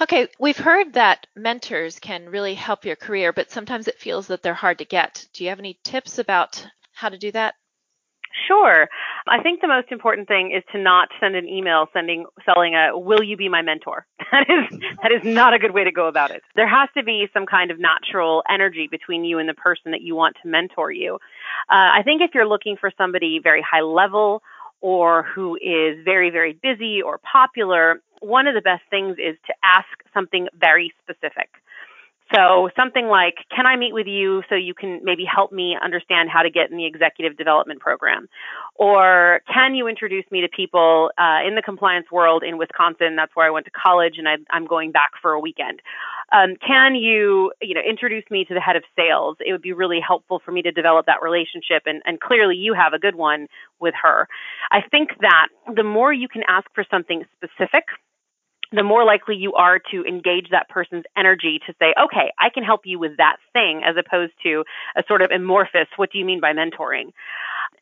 Okay, 0.01 0.27
we've 0.39 0.57
heard 0.57 0.93
that 0.93 1.27
mentors 1.36 1.99
can 1.99 2.29
really 2.29 2.55
help 2.55 2.83
your 2.83 2.95
career, 2.95 3.31
but 3.31 3.51
sometimes 3.51 3.88
it 3.88 3.99
feels 3.99 4.27
that 4.27 4.41
they're 4.41 4.53
hard 4.53 4.79
to 4.79 4.86
get. 4.86 5.27
Do 5.33 5.43
you 5.43 5.49
have 5.49 5.59
any 5.59 5.79
tips 5.83 6.17
about 6.17 6.65
how 6.93 7.10
to 7.10 7.17
do 7.17 7.32
that? 7.32 7.56
Sure. 8.47 8.88
I 9.27 9.41
think 9.41 9.62
the 9.62 9.67
most 9.67 9.91
important 9.91 10.27
thing 10.27 10.51
is 10.51 10.63
to 10.71 10.82
not 10.82 11.10
send 11.19 11.36
an 11.36 11.47
email 11.47 11.86
sending 11.93 12.25
selling 12.45 12.73
a 12.75 12.97
will 12.97 13.23
you 13.23 13.38
be 13.38 13.49
my 13.49 13.62
mentor. 13.62 14.06
That 14.34 14.49
is 14.49 14.79
that 15.03 15.12
is 15.12 15.23
not 15.23 15.53
a 15.53 15.60
good 15.60 15.75
way 15.75 15.84
to 15.84 15.91
go 15.91 16.08
about 16.08 16.32
it. 16.32 16.41
There 16.56 16.67
has 16.67 16.89
to 16.97 17.03
be 17.03 17.27
some 17.36 17.45
kind 17.45 17.69
of 17.69 17.79
natural 17.79 18.41
energy 18.49 18.88
between 18.89 19.23
you 19.23 19.38
and 19.38 19.47
the 19.47 19.53
person 19.53 19.91
that 19.91 20.01
you 20.01 20.15
want 20.15 20.38
to 20.41 20.49
mentor 20.49 20.91
you. 20.91 21.19
Uh, 21.69 21.93
I 21.93 22.01
think 22.03 22.23
if 22.23 22.32
you're 22.34 22.47
looking 22.47 22.75
for 22.75 22.91
somebody 22.97 23.39
very 23.43 23.62
high 23.62 23.82
level 23.82 24.41
or 24.82 25.21
who 25.21 25.56
is 25.58 26.03
very 26.03 26.32
very 26.32 26.53
busy 26.53 26.99
or 26.99 27.19
popular, 27.19 28.01
one 28.21 28.47
of 28.47 28.56
the 28.56 28.62
best 28.62 28.82
things 28.89 29.17
is 29.19 29.38
to 29.45 29.53
ask 29.63 29.86
something 30.15 30.47
very 30.60 30.91
specific. 31.03 31.49
So 32.34 32.69
something 32.76 33.08
like, 33.08 33.36
can 33.56 33.67
I 33.67 33.76
meet 33.76 33.93
with 33.93 34.08
you 34.08 34.41
so 34.50 34.56
you 34.56 34.74
can 34.74 35.02
maybe 35.04 35.24
help 35.24 35.52
me 35.52 35.78
understand 35.82 36.30
how 36.30 36.41
to 36.41 36.50
get 36.50 36.72
in 36.72 36.78
the 36.78 36.86
executive 36.86 37.38
development 37.38 37.80
program? 37.80 38.28
Or 38.76 39.41
can 39.54 39.76
you 39.76 39.88
introduce 39.88 40.26
me 40.32 40.41
to 40.41 40.48
people 40.48 41.12
uh, 41.17 41.48
in 41.48 41.54
the 41.56 41.62
compliance 41.62 42.08
world 42.12 42.43
in 42.43 42.58
Wisconsin? 42.58 43.15
That's 43.15 43.36
where 43.36 43.46
I 43.46 43.52
went 43.52 43.65
to 43.65 43.72
college 43.72 44.15
and 44.17 44.28
I, 44.28 44.38
am 44.56 44.65
going 44.65 44.91
back 44.91 45.12
for 45.22 45.34
a 45.34 45.39
weekend. 45.39 45.82
Um, 46.32 46.56
can 46.65 46.96
you, 46.96 47.52
you 47.62 47.76
know, 47.76 47.82
introduce 47.88 48.24
me 48.32 48.46
to 48.46 48.54
the 48.56 48.62
head 48.62 48.76
of 48.76 48.84
sales? 48.96 49.38
It 49.39 49.52
would 49.52 49.62
be 49.62 49.74
really 49.74 50.00
helpful 50.00 50.41
for 50.43 50.52
me 50.52 50.63
to 50.63 50.72
develop 50.72 51.06
that 51.06 51.22
relationship 51.22 51.84
and, 51.86 52.02
and 52.06 52.19
clearly 52.19 52.56
you 52.56 52.74
have 52.74 52.93
a 52.93 53.00
good 53.00 53.15
one 53.15 53.48
with 53.80 53.93
her. 54.02 54.28
I 54.72 54.82
think 54.82 55.12
that 55.22 55.50
the 55.76 55.84
more 55.84 56.12
you 56.12 56.28
can 56.28 56.41
ask 56.48 56.65
for 56.74 56.84
something 56.89 57.26
specific, 57.38 57.86
the 58.73 58.83
more 58.83 59.05
likely 59.05 59.36
you 59.36 59.53
are 59.53 59.79
to 59.91 60.03
engage 60.03 60.49
that 60.49 60.67
person's 60.67 61.03
energy 61.15 61.59
to 61.67 61.73
say, 61.79 61.93
okay, 62.03 62.33
I 62.39 62.49
can 62.49 62.63
help 62.63 62.81
you 62.86 62.97
with 62.97 63.17
that 63.17 63.38
thing, 63.53 63.83
as 63.86 63.95
opposed 63.97 64.33
to 64.43 64.63
a 64.95 65.03
sort 65.07 65.21
of 65.21 65.29
amorphous, 65.29 65.88
what 65.95 66.12
do 66.12 66.17
you 66.17 66.25
mean 66.25 66.39
by 66.41 66.53
mentoring? 66.53 67.13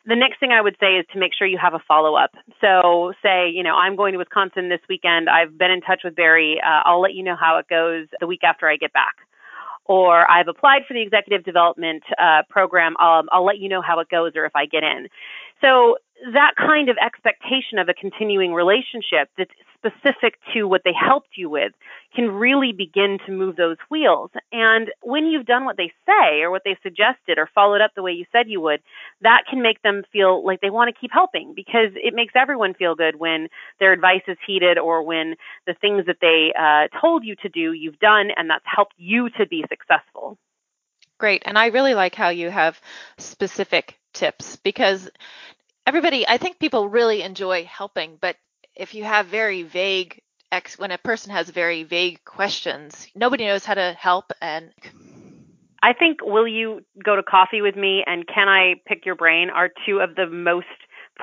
The 0.06 0.15
next 0.15 0.39
thing 0.39 0.51
I 0.51 0.62
would 0.62 0.75
say 0.80 0.97
is 0.97 1.06
to 1.13 1.19
make 1.19 1.32
sure 1.34 1.47
you 1.47 1.60
have 1.60 1.73
a 1.73 1.80
follow 1.88 2.15
up. 2.15 2.32
So, 2.60 3.13
say, 3.23 3.49
you 3.49 3.63
know, 3.63 3.75
I'm 3.75 3.95
going 3.95 4.12
to 4.13 4.17
Wisconsin 4.17 4.67
this 4.67 4.82
weekend. 4.89 5.30
I've 5.30 5.58
been 5.58 5.71
in 5.71 5.82
touch 5.82 6.01
with 6.04 6.15
Barry. 6.15 6.60
Uh, 6.60 6.82
I'll 6.84 7.01
let 7.01 7.13
you 7.13 7.23
know 7.23 7.38
how 7.39 7.58
it 7.60 7.69
goes 7.69 8.08
the 8.19 8.27
week 8.27 8.43
after 8.43 8.67
I 8.67 8.75
get 8.75 8.91
back. 8.91 9.15
Or 9.86 10.30
I've 10.30 10.47
applied 10.47 10.84
for 10.88 10.93
the 10.93 11.01
executive 11.01 11.43
development 11.43 12.04
uh, 12.19 12.43
program. 12.49 12.95
I'll, 12.99 13.23
I'll 13.32 13.45
let 13.45 13.60
you 13.60 13.69
know 13.69 13.82
how 13.82 13.99
it 13.99 14.10
goes 14.10 14.34
or 14.36 14.45
if 14.45 14.56
I 14.56 14.65
get 14.65 14.84
in. 14.84 15.08
So 15.62 15.97
that 16.34 16.54
kind 16.56 16.89
of 16.89 16.97
expectation 17.04 17.80
of 17.80 17.89
a 17.89 17.93
continuing 17.93 18.54
relationship 18.54 19.30
that's 19.38 19.52
specific 19.76 20.36
to 20.54 20.65
what 20.65 20.82
they 20.86 20.93
helped 20.93 21.36
you 21.36 21.50
with 21.50 21.71
can 22.15 22.30
really 22.30 22.71
begin 22.71 23.17
to 23.26 23.32
move 23.32 23.56
those 23.56 23.78
wheels. 23.89 24.30
And 24.52 24.91
when 25.02 25.26
you've 25.26 25.47
done 25.47 25.65
what 25.65 25.78
they 25.78 25.91
say 26.06 26.41
or 26.41 26.52
what 26.52 26.62
they 26.63 26.78
suggested 26.84 27.38
or 27.38 27.50
followed 27.56 27.82
up 27.82 27.91
the 27.95 28.04
way 28.04 28.12
you 28.12 28.26
said 28.32 28.47
you 28.47 28.62
would, 28.62 28.82
that 29.21 29.43
can 29.50 29.63
make 29.63 29.82
them 29.82 30.04
feel 30.13 30.45
like 30.45 30.62
they 30.62 30.69
want 30.69 30.93
to 30.93 31.00
keep 31.00 31.12
helping 31.12 31.54
because 31.56 31.89
it 31.95 32.13
makes 32.13 32.34
everyone 32.36 32.76
feel 32.76 32.93
good 32.93 33.15
when 33.17 33.47
their 33.80 33.91
advice 33.91 34.21
is 34.28 34.38
heeded 34.45 34.78
or 34.78 35.04
when 35.04 35.36
the 35.65 35.74
things 35.74 36.06
that 36.06 36.17
they 36.21 36.54
uh, 36.58 36.88
told 37.00 37.24
you 37.26 37.36
to 37.38 37.50
do 37.50 37.74
you've 37.74 38.00
done 38.00 38.30
and 38.36 38.50
that's 38.50 38.65
helped 38.65 38.93
you 38.97 39.30
to 39.38 39.47
be 39.47 39.65
successful. 39.69 40.38
Great. 41.22 41.44
And 41.46 41.56
I 41.56 41.68
really 41.68 41.94
like 41.94 42.16
how 42.16 42.30
you 42.30 42.50
have 42.50 42.82
specific 43.20 44.00
tips 44.12 44.56
because 44.56 45.08
everybody, 45.86 46.28
I 46.28 46.38
think 46.38 46.58
people 46.58 46.90
really 46.90 47.22
enjoy 47.22 47.64
helping, 47.64 48.18
but 48.20 48.38
if 48.76 48.96
you 48.96 49.04
have 49.04 49.28
very 49.28 49.62
vague 49.62 50.20
ex 50.52 50.80
when 50.80 50.90
a 50.90 50.98
person 50.98 51.32
has 51.32 51.48
very 51.48 51.84
vague 51.84 52.26
questions, 52.26 53.08
nobody 53.14 53.46
knows 53.46 53.66
how 53.66 53.76
to 53.76 53.96
help 54.00 54.32
and 54.42 54.72
I 55.84 55.94
think 55.94 56.24
will 56.24 56.48
you 56.48 56.82
go 57.06 57.16
to 57.16 57.22
coffee 57.22 57.62
with 57.62 57.76
me 57.76 58.04
and 58.08 58.28
can 58.28 58.50
I 58.50 58.82
pick 58.88 59.06
your 59.06 59.16
brain 59.16 59.52
are 59.52 59.70
two 59.86 60.00
of 60.00 60.16
the 60.16 60.26
most 60.26 60.66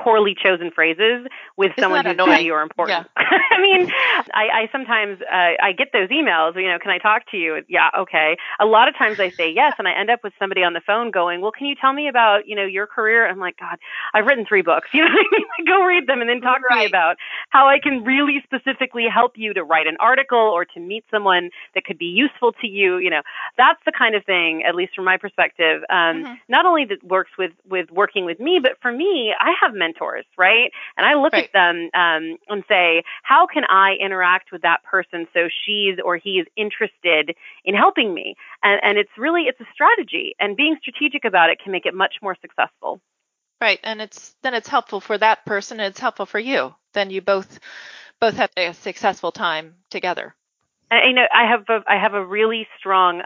poorly 0.03 0.35
chosen 0.35 0.71
phrases 0.71 1.27
with 1.57 1.73
Isn't 1.73 1.83
someone 1.83 2.05
who's 2.05 2.17
you 2.45 2.55
or 2.55 2.63
important. 2.63 3.07
Yeah. 3.17 3.23
I 3.51 3.61
mean, 3.61 3.91
I, 4.35 4.63
I 4.63 4.69
sometimes 4.73 5.21
uh, 5.23 5.55
I 5.63 5.73
get 5.77 5.89
those 5.93 6.09
emails. 6.09 6.55
You 6.57 6.69
know, 6.69 6.79
can 6.79 6.91
I 6.91 6.99
talk 6.99 7.31
to 7.33 7.37
you? 7.37 7.63
Yeah, 7.69 7.91
okay. 7.99 8.37
A 8.61 8.67
lot 8.67 8.89
of 8.89 8.97
times 8.97 9.19
I 9.19 9.33
say 9.37 9.51
yes, 9.53 9.75
and 9.79 9.89
I 9.89 9.93
end 9.93 10.11
up 10.11 10.21
with 10.23 10.33
somebody 10.39 10.63
on 10.63 10.73
the 10.73 10.81
phone 10.87 11.11
going, 11.11 11.41
"Well, 11.41 11.53
can 11.53 11.67
you 11.67 11.75
tell 11.75 11.93
me 11.93 12.09
about 12.09 12.47
you 12.47 12.55
know 12.57 12.65
your 12.65 12.87
career?" 12.87 13.29
I'm 13.29 13.39
like, 13.39 13.59
God, 13.59 13.79
I've 14.15 14.27
written 14.27 14.45
three 14.47 14.63
books. 14.63 14.89
You 14.99 15.05
know, 15.05 15.11
what 15.15 15.27
I 15.33 15.39
mean? 15.39 15.67
go 15.67 15.85
read 15.85 16.07
them 16.09 16.21
and 16.21 16.29
then 16.29 16.41
talk 16.41 16.59
to 16.69 16.77
me 16.77 16.85
about 16.87 17.17
how 17.51 17.69
I 17.69 17.79
can 17.79 18.03
really 18.03 18.43
specifically 18.43 19.07
help 19.13 19.33
you 19.37 19.55
to 19.55 19.63
write 19.63 19.87
an 19.87 19.97
article 20.01 20.39
or 20.39 20.65
to 20.65 20.81
meet 20.81 21.05
someone 21.11 21.51
that 21.75 21.85
could 21.85 21.99
be 21.99 22.07
useful 22.07 22.53
to 22.61 22.67
you. 22.67 22.97
You 22.99 23.11
know, 23.11 23.23
that's 23.57 23.79
the 23.87 23.93
kind 23.97 24.17
of 24.17 24.25
thing, 24.25 24.65
at 24.67 24.75
least 24.75 24.95
from 24.97 25.05
my 25.05 25.17
perspective, 25.17 25.83
um, 25.91 26.25
Mhm. 26.25 26.39
not 26.49 26.67
only 26.67 26.85
that 26.87 27.05
works 27.05 27.31
with 27.39 27.53
with 27.69 27.91
working 27.93 28.25
with 28.25 28.41
me, 28.41 28.59
but 28.61 28.73
for 28.83 28.91
me, 28.91 29.33
I 29.39 29.55
have 29.61 29.75
mentors, 29.89 30.25
right? 30.37 30.71
And 30.97 31.07
I 31.07 31.15
look 31.15 31.33
Right. 31.33 31.45
at 31.45 31.53
them 31.53 31.91
um, 31.95 32.37
and 32.49 32.65
say, 32.69 33.03
how 33.23 33.47
can 33.47 33.65
I 33.65 33.95
interact 34.01 34.53
with 34.53 34.63
that 34.63 34.83
person 34.85 35.27
so 35.33 35.49
she's 35.65 35.99
or 36.05 36.17
he 36.17 36.39
is 36.41 36.47
interested 36.57 37.35
in 37.65 37.75
helping 37.75 38.15
me? 38.15 38.35
And, 38.63 38.81
and 38.83 38.99
it's 38.99 39.11
really 39.17 39.43
it's 39.43 39.61
a 39.61 39.67
strategy, 39.73 40.35
and 40.39 40.57
being 40.57 40.77
strategic 40.81 41.25
about 41.25 41.51
it 41.51 41.59
can 41.63 41.73
make 41.73 41.87
it 41.87 41.95
much 41.95 42.17
more 42.23 42.37
successful. 42.41 43.01
Right, 43.61 43.81
and 43.83 44.03
it's 44.03 44.35
then 44.43 44.55
it's 44.55 44.69
helpful 44.69 45.01
for 45.01 45.19
that 45.19 45.45
person 45.45 45.81
and 45.81 45.91
it's 45.91 46.01
helpful 46.01 46.27
for 46.27 46.39
you. 46.39 46.75
Then 46.93 47.11
you 47.11 47.21
both 47.21 47.59
both 48.21 48.35
have 48.37 48.51
a 48.57 48.73
successful 48.75 49.33
time 49.33 49.77
together. 49.91 50.35
And, 50.91 51.09
you 51.09 51.15
know, 51.15 51.27
I 51.35 51.51
have 51.51 51.65
a, 51.69 51.85
I 51.87 52.01
have 52.01 52.15
a 52.15 52.25
really 52.25 52.67
strong 52.79 53.23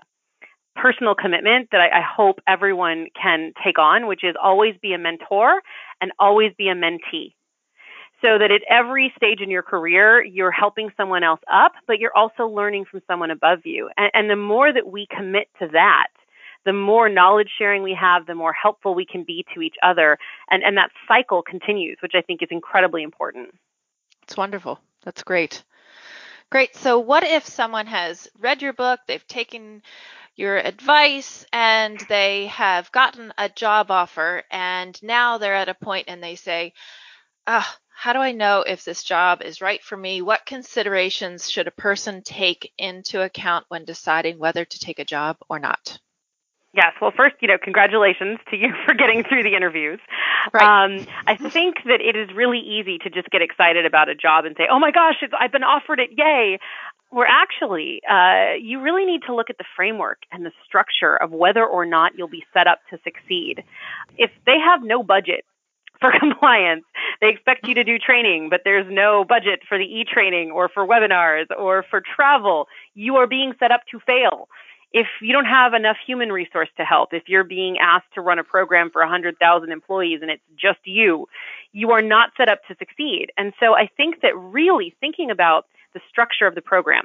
personal 0.74 1.14
commitment 1.14 1.68
that 1.72 1.80
I, 1.80 1.98
I 1.98 2.02
hope 2.02 2.40
everyone 2.46 3.08
can 3.20 3.52
take 3.64 3.78
on, 3.78 4.06
which 4.06 4.24
is 4.24 4.34
always 4.42 4.74
be 4.80 4.92
a 4.92 4.98
mentor 4.98 5.62
and 6.00 6.12
always 6.18 6.52
be 6.56 6.68
a 6.68 6.74
mentee. 6.74 7.34
So 8.22 8.38
that 8.38 8.52
at 8.52 8.62
every 8.70 9.12
stage 9.16 9.40
in 9.40 9.50
your 9.50 9.62
career, 9.62 10.22
you're 10.24 10.52
helping 10.52 10.90
someone 10.96 11.24
else 11.24 11.40
up, 11.52 11.72
but 11.88 11.98
you're 11.98 12.16
also 12.16 12.46
learning 12.46 12.84
from 12.88 13.02
someone 13.08 13.32
above 13.32 13.60
you. 13.64 13.90
And, 13.96 14.10
and 14.14 14.30
the 14.30 14.36
more 14.36 14.72
that 14.72 14.86
we 14.86 15.08
commit 15.10 15.48
to 15.58 15.68
that, 15.72 16.06
the 16.64 16.72
more 16.72 17.08
knowledge 17.08 17.50
sharing 17.58 17.82
we 17.82 17.96
have, 18.00 18.26
the 18.26 18.36
more 18.36 18.52
helpful 18.52 18.94
we 18.94 19.04
can 19.04 19.24
be 19.24 19.44
to 19.54 19.60
each 19.60 19.74
other. 19.82 20.18
And, 20.48 20.62
and 20.62 20.76
that 20.76 20.90
cycle 21.08 21.42
continues, 21.42 21.98
which 22.00 22.12
I 22.14 22.22
think 22.22 22.42
is 22.42 22.48
incredibly 22.52 23.02
important. 23.02 23.48
It's 24.22 24.36
wonderful. 24.36 24.78
That's 25.04 25.24
great. 25.24 25.64
Great. 26.50 26.76
So 26.76 26.98
what 26.98 27.24
if 27.24 27.46
someone 27.46 27.86
has 27.86 28.28
read 28.38 28.62
your 28.62 28.74
book, 28.74 29.00
they've 29.08 29.26
taken 29.26 29.82
your 30.36 30.58
advice 30.58 31.44
and 31.52 31.98
they 32.08 32.46
have 32.46 32.90
gotten 32.92 33.32
a 33.36 33.48
job 33.48 33.90
offer 33.90 34.42
and 34.50 34.98
now 35.02 35.38
they're 35.38 35.54
at 35.54 35.68
a 35.68 35.74
point 35.74 36.06
and 36.08 36.22
they 36.22 36.34
say, 36.34 36.72
ah, 37.46 37.78
how 37.94 38.12
do 38.12 38.18
I 38.18 38.32
know 38.32 38.64
if 38.66 38.84
this 38.84 39.04
job 39.04 39.42
is 39.42 39.60
right 39.60 39.82
for 39.82 39.96
me? 39.96 40.22
What 40.22 40.46
considerations 40.46 41.50
should 41.50 41.68
a 41.68 41.72
person 41.72 42.22
take 42.22 42.72
into 42.78 43.22
account 43.22 43.66
when 43.68 43.84
deciding 43.84 44.38
whether 44.38 44.64
to 44.64 44.78
take 44.78 44.98
a 44.98 45.04
job 45.04 45.36
or 45.48 45.58
not? 45.58 45.98
Yes. 46.74 46.94
Well, 47.02 47.12
first, 47.14 47.36
you 47.40 47.48
know, 47.48 47.58
congratulations 47.62 48.38
to 48.50 48.56
you 48.56 48.72
for 48.86 48.94
getting 48.94 49.24
through 49.24 49.42
the 49.42 49.54
interviews. 49.54 50.00
Right. 50.52 50.84
Um, 50.84 51.06
I 51.26 51.36
think 51.36 51.76
that 51.84 52.00
it 52.00 52.16
is 52.16 52.34
really 52.34 52.58
easy 52.58 52.98
to 52.98 53.10
just 53.10 53.30
get 53.30 53.42
excited 53.42 53.84
about 53.84 54.08
a 54.08 54.14
job 54.14 54.46
and 54.46 54.56
say, 54.56 54.64
"Oh 54.70 54.80
my 54.80 54.90
gosh, 54.90 55.16
it's, 55.22 55.34
I've 55.38 55.52
been 55.52 55.62
offered 55.62 56.00
it! 56.00 56.10
Yay!" 56.16 56.58
Where 57.12 57.28
actually, 57.28 58.00
uh, 58.10 58.54
you 58.60 58.80
really 58.80 59.04
need 59.04 59.20
to 59.26 59.34
look 59.34 59.50
at 59.50 59.58
the 59.58 59.64
framework 59.76 60.20
and 60.32 60.46
the 60.46 60.52
structure 60.64 61.14
of 61.14 61.30
whether 61.30 61.64
or 61.64 61.84
not 61.84 62.12
you'll 62.16 62.26
be 62.26 62.44
set 62.54 62.66
up 62.66 62.80
to 62.88 62.98
succeed. 63.04 63.62
If 64.16 64.30
they 64.46 64.58
have 64.58 64.82
no 64.82 65.02
budget 65.02 65.44
for 66.02 66.12
compliance. 66.18 66.84
They 67.22 67.28
expect 67.28 67.66
you 67.66 67.74
to 67.76 67.84
do 67.84 67.98
training, 67.98 68.48
but 68.50 68.62
there's 68.64 68.86
no 68.90 69.24
budget 69.24 69.60
for 69.66 69.78
the 69.78 69.84
e-training 69.84 70.50
or 70.50 70.68
for 70.68 70.86
webinars 70.86 71.46
or 71.56 71.84
for 71.88 72.02
travel. 72.02 72.66
You 72.94 73.16
are 73.16 73.26
being 73.26 73.54
set 73.58 73.70
up 73.70 73.82
to 73.92 74.00
fail. 74.00 74.48
If 74.92 75.06
you 75.22 75.32
don't 75.32 75.46
have 75.46 75.72
enough 75.72 75.96
human 76.04 76.30
resource 76.30 76.68
to 76.76 76.84
help, 76.84 77.14
if 77.14 77.22
you're 77.26 77.44
being 77.44 77.78
asked 77.78 78.12
to 78.14 78.20
run 78.20 78.38
a 78.38 78.44
program 78.44 78.90
for 78.90 79.00
100,000 79.00 79.72
employees 79.72 80.18
and 80.20 80.30
it's 80.30 80.42
just 80.54 80.80
you, 80.84 81.28
you 81.72 81.92
are 81.92 82.02
not 82.02 82.30
set 82.36 82.50
up 82.50 82.58
to 82.68 82.76
succeed. 82.78 83.28
And 83.38 83.54
so 83.58 83.74
I 83.74 83.88
think 83.96 84.20
that 84.20 84.36
really 84.36 84.94
thinking 85.00 85.30
about 85.30 85.64
the 85.94 86.00
structure 86.08 86.46
of 86.46 86.54
the 86.54 86.62
program, 86.62 87.04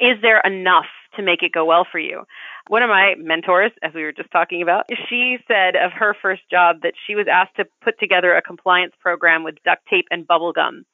is 0.00 0.20
there 0.22 0.40
enough 0.40 0.86
to 1.16 1.22
make 1.22 1.42
it 1.42 1.52
go 1.52 1.64
well 1.64 1.86
for 1.90 1.98
you? 1.98 2.24
One 2.68 2.82
of 2.82 2.90
my 2.90 3.14
mentors, 3.18 3.72
as 3.82 3.94
we 3.94 4.02
were 4.02 4.12
just 4.12 4.30
talking 4.30 4.62
about, 4.62 4.84
she 5.08 5.38
said 5.48 5.76
of 5.76 5.92
her 5.92 6.14
first 6.20 6.42
job 6.50 6.82
that 6.82 6.94
she 7.06 7.14
was 7.14 7.26
asked 7.30 7.56
to 7.56 7.64
put 7.82 7.98
together 7.98 8.34
a 8.34 8.42
compliance 8.42 8.92
program 9.00 9.44
with 9.44 9.56
duct 9.64 9.86
tape 9.88 10.06
and 10.10 10.26
bubble 10.26 10.52
gum. 10.52 10.84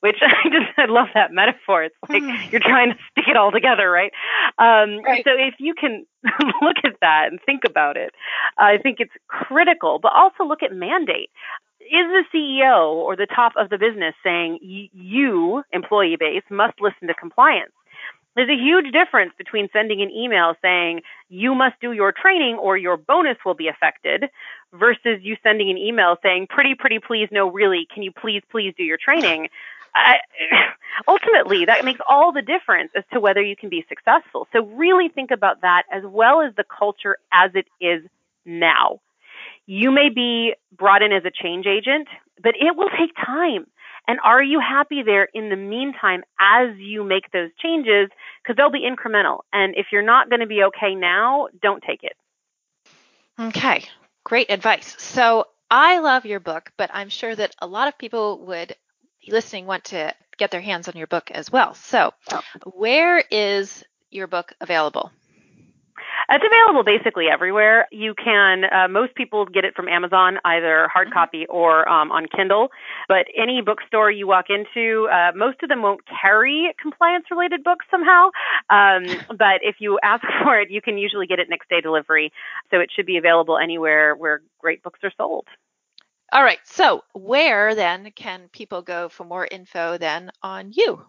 Which 0.00 0.16
I 0.22 0.48
just 0.48 0.78
I 0.78 0.86
love 0.86 1.08
that 1.14 1.32
metaphor. 1.32 1.84
It's 1.84 1.94
like 2.08 2.22
you're 2.50 2.60
trying 2.60 2.90
to 2.90 2.98
stick 3.10 3.26
it 3.28 3.36
all 3.36 3.52
together, 3.52 3.88
right? 3.90 4.12
Um, 4.58 5.00
Right. 5.04 5.24
So 5.24 5.30
if 5.36 5.54
you 5.58 5.74
can 5.74 6.06
look 6.62 6.76
at 6.84 6.94
that 7.00 7.28
and 7.30 7.38
think 7.44 7.62
about 7.66 7.96
it, 7.96 8.12
I 8.58 8.78
think 8.78 8.98
it's 9.00 9.12
critical. 9.28 9.98
But 10.02 10.12
also 10.14 10.44
look 10.44 10.62
at 10.62 10.72
mandate. 10.72 11.30
Is 11.90 12.06
the 12.08 12.24
CEO 12.32 12.94
or 12.94 13.16
the 13.16 13.26
top 13.26 13.52
of 13.56 13.68
the 13.70 13.78
business 13.78 14.14
saying 14.24 14.58
you, 14.62 15.62
employee 15.72 16.16
base, 16.16 16.42
must 16.50 16.80
listen 16.80 17.08
to 17.08 17.14
compliance? 17.14 17.72
There's 18.34 18.48
a 18.48 18.56
huge 18.56 18.92
difference 18.92 19.32
between 19.36 19.68
sending 19.72 20.00
an 20.00 20.10
email 20.10 20.54
saying 20.62 21.02
you 21.28 21.54
must 21.54 21.78
do 21.80 21.92
your 21.92 22.12
training 22.12 22.56
or 22.56 22.78
your 22.78 22.96
bonus 22.96 23.36
will 23.44 23.54
be 23.54 23.68
affected 23.68 24.24
versus 24.72 25.20
you 25.20 25.36
sending 25.42 25.70
an 25.70 25.76
email 25.76 26.16
saying 26.22 26.46
pretty 26.48 26.74
pretty 26.74 26.98
please 26.98 27.28
no 27.30 27.50
really 27.50 27.86
can 27.92 28.02
you 28.02 28.10
please 28.10 28.42
please 28.50 28.72
do 28.76 28.84
your 28.84 28.96
training. 28.96 29.48
I, 29.94 30.16
ultimately, 31.08 31.66
that 31.66 31.84
makes 31.84 32.00
all 32.08 32.32
the 32.32 32.40
difference 32.40 32.90
as 32.96 33.04
to 33.12 33.20
whether 33.20 33.42
you 33.42 33.54
can 33.54 33.68
be 33.68 33.84
successful. 33.88 34.48
So 34.52 34.64
really 34.64 35.10
think 35.10 35.30
about 35.30 35.60
that 35.60 35.82
as 35.92 36.02
well 36.04 36.40
as 36.40 36.54
the 36.56 36.64
culture 36.64 37.18
as 37.30 37.50
it 37.54 37.66
is 37.80 38.02
now. 38.46 39.00
You 39.66 39.90
may 39.90 40.08
be 40.08 40.54
brought 40.76 41.02
in 41.02 41.12
as 41.12 41.24
a 41.24 41.30
change 41.30 41.66
agent, 41.66 42.08
but 42.42 42.54
it 42.56 42.76
will 42.76 42.90
take 42.90 43.14
time. 43.14 43.66
And 44.08 44.18
are 44.24 44.42
you 44.42 44.60
happy 44.60 45.02
there 45.04 45.28
in 45.32 45.48
the 45.48 45.56
meantime 45.56 46.24
as 46.40 46.76
you 46.76 47.04
make 47.04 47.30
those 47.30 47.50
changes? 47.62 48.08
Because 48.42 48.56
they'll 48.56 48.70
be 48.70 48.80
incremental. 48.80 49.40
And 49.52 49.74
if 49.76 49.86
you're 49.92 50.02
not 50.02 50.28
going 50.28 50.40
to 50.40 50.46
be 50.46 50.64
okay 50.64 50.94
now, 50.94 51.48
don't 51.62 51.82
take 51.86 52.02
it. 52.02 52.16
Okay, 53.38 53.84
great 54.24 54.50
advice. 54.50 54.96
So 54.98 55.46
I 55.70 56.00
love 56.00 56.26
your 56.26 56.40
book, 56.40 56.70
but 56.76 56.90
I'm 56.92 57.08
sure 57.08 57.34
that 57.34 57.54
a 57.60 57.66
lot 57.66 57.88
of 57.88 57.96
people 57.96 58.44
would 58.46 58.74
listening 59.28 59.66
want 59.66 59.84
to 59.84 60.12
get 60.36 60.50
their 60.50 60.60
hands 60.60 60.88
on 60.88 60.96
your 60.96 61.06
book 61.06 61.30
as 61.30 61.50
well. 61.50 61.74
So, 61.74 62.12
oh. 62.32 62.42
where 62.74 63.22
is 63.30 63.84
your 64.10 64.26
book 64.26 64.52
available? 64.60 65.12
It's 66.30 66.44
available 66.44 66.84
basically 66.84 67.26
everywhere. 67.28 67.86
You 67.90 68.14
can, 68.14 68.64
uh, 68.64 68.88
most 68.88 69.14
people 69.14 69.44
get 69.46 69.64
it 69.64 69.74
from 69.74 69.88
Amazon, 69.88 70.38
either 70.44 70.88
hard 70.88 71.08
Mhm. 71.08 71.12
copy 71.12 71.46
or 71.46 71.88
um, 71.88 72.10
on 72.12 72.26
Kindle. 72.26 72.70
But 73.08 73.26
any 73.36 73.60
bookstore 73.62 74.10
you 74.10 74.26
walk 74.26 74.46
into, 74.50 75.08
uh, 75.12 75.32
most 75.34 75.62
of 75.62 75.68
them 75.68 75.82
won't 75.82 76.00
carry 76.06 76.74
compliance 76.80 77.26
related 77.30 77.62
books 77.64 77.86
somehow. 77.90 78.30
Um, 78.70 79.04
but 79.36 79.60
if 79.62 79.76
you 79.80 79.98
ask 80.02 80.24
for 80.42 80.58
it, 80.60 80.70
you 80.70 80.80
can 80.80 80.98
usually 80.98 81.26
get 81.26 81.38
it 81.38 81.48
next 81.48 81.68
day 81.68 81.80
delivery. 81.80 82.32
So 82.70 82.80
it 82.80 82.90
should 82.94 83.06
be 83.06 83.16
available 83.16 83.58
anywhere 83.58 84.14
where 84.14 84.42
great 84.60 84.82
books 84.82 85.00
are 85.02 85.12
sold. 85.16 85.46
All 86.32 86.42
right. 86.42 86.58
So, 86.64 87.04
where 87.12 87.74
then 87.74 88.10
can 88.12 88.48
people 88.48 88.82
go 88.82 89.08
for 89.08 89.24
more 89.24 89.46
info 89.46 89.98
then 89.98 90.30
on 90.42 90.72
you? 90.72 91.06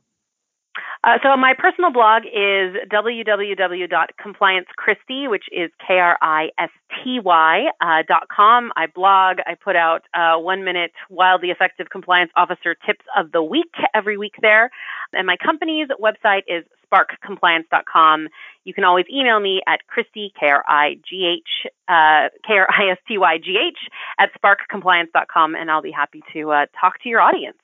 Uh, 1.04 1.18
so 1.22 1.36
my 1.36 1.54
personal 1.58 1.92
blog 1.92 2.24
is 2.26 2.78
www.compliancekristy, 2.92 5.30
which 5.30 5.44
is 5.52 5.70
K-R-I-S-T-Y 5.86 7.66
uh, 7.82 8.04
dot 8.08 8.30
com. 8.34 8.72
I 8.76 8.88
blog. 8.88 9.40
I 9.46 9.56
put 9.56 9.76
out 9.76 10.04
uh, 10.14 10.38
one 10.38 10.64
minute 10.64 10.94
wildly 11.10 11.50
effective 11.50 11.90
compliance 11.92 12.32
officer 12.36 12.76
tips 12.86 13.04
of 13.18 13.34
the 13.34 13.44
week 13.44 13.74
every 13.94 14.18
week 14.18 14.36
there. 14.42 14.72
And 15.12 15.28
my 15.28 15.36
company's 15.38 15.90
website 16.02 16.44
is 16.48 16.64
sparkcompliance.com. 16.94 18.28
You 18.66 18.74
can 18.74 18.84
always 18.84 19.06
email 19.14 19.40
me 19.40 19.62
at 19.68 19.82
Kristy, 19.88 20.32
K-R-I-G-H, 20.40 21.72
uh, 21.88 22.30
K-R-I-S-T-Y-G-H 22.48 23.78
at 24.20 24.30
sparkcompliance.com, 24.42 25.56
and 25.56 25.70
I'll 25.70 25.82
be 25.82 25.92
happy 25.92 26.24
to 26.34 26.52
uh, 26.52 26.66
talk 26.80 27.02
to 27.04 27.10
your 27.10 27.20
audience. 27.20 27.58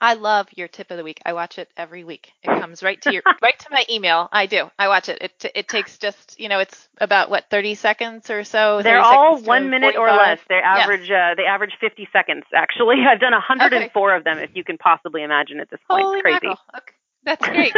I 0.00 0.14
love 0.14 0.48
your 0.56 0.66
tip 0.66 0.90
of 0.90 0.96
the 0.96 1.04
week. 1.04 1.20
I 1.26 1.34
watch 1.34 1.58
it 1.58 1.68
every 1.76 2.04
week. 2.04 2.32
It 2.42 2.46
comes 2.46 2.82
right 2.82 3.00
to 3.02 3.12
your 3.12 3.22
right 3.42 3.58
to 3.58 3.66
my 3.70 3.84
email. 3.90 4.28
I 4.32 4.46
do. 4.46 4.70
I 4.78 4.88
watch 4.88 5.08
it. 5.08 5.18
It 5.20 5.52
it 5.54 5.68
takes 5.68 5.98
just 5.98 6.40
you 6.40 6.48
know 6.48 6.58
it's 6.58 6.88
about 6.98 7.28
what 7.28 7.50
thirty 7.50 7.74
seconds 7.74 8.30
or 8.30 8.44
so. 8.44 8.80
They're 8.82 9.00
all 9.00 9.40
one 9.42 9.68
minute 9.68 9.94
45. 9.94 10.00
or 10.00 10.16
less. 10.16 10.38
They 10.48 10.54
average 10.54 11.08
yes. 11.08 11.32
uh, 11.32 11.34
they 11.36 11.44
average 11.44 11.72
fifty 11.80 12.08
seconds. 12.12 12.44
Actually, 12.54 12.96
I've 13.10 13.20
done 13.20 13.32
hundred 13.34 13.74
and 13.74 13.92
four 13.92 14.12
okay. 14.12 14.18
of 14.18 14.24
them. 14.24 14.38
If 14.38 14.50
you 14.54 14.64
can 14.64 14.78
possibly 14.78 15.22
imagine 15.22 15.60
at 15.60 15.68
this 15.70 15.80
point, 15.88 16.02
Holy 16.02 16.18
it's 16.18 16.22
crazy. 16.22 16.34
Mackerel. 16.34 16.58
Okay. 16.76 16.94
That's 17.24 17.46
great. 17.46 17.74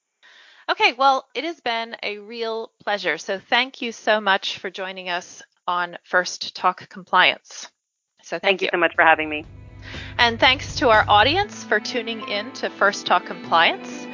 okay, 0.70 0.94
well, 0.94 1.26
it 1.34 1.44
has 1.44 1.60
been 1.60 1.96
a 2.02 2.18
real 2.18 2.70
pleasure. 2.82 3.18
So 3.18 3.38
thank 3.38 3.82
you 3.82 3.92
so 3.92 4.20
much 4.20 4.58
for 4.58 4.70
joining 4.70 5.10
us 5.10 5.42
on 5.66 5.98
First 6.04 6.56
Talk 6.56 6.88
Compliance. 6.88 7.68
So 8.22 8.38
thank, 8.38 8.42
thank 8.42 8.62
you 8.62 8.68
so 8.72 8.78
much 8.78 8.94
for 8.94 9.04
having 9.04 9.28
me. 9.28 9.44
And 10.20 10.38
thanks 10.38 10.76
to 10.76 10.90
our 10.90 11.04
audience 11.08 11.64
for 11.64 11.80
tuning 11.80 12.20
in 12.28 12.52
to 12.52 12.68
First 12.68 13.06
Talk 13.06 13.24
Compliance. 13.24 14.06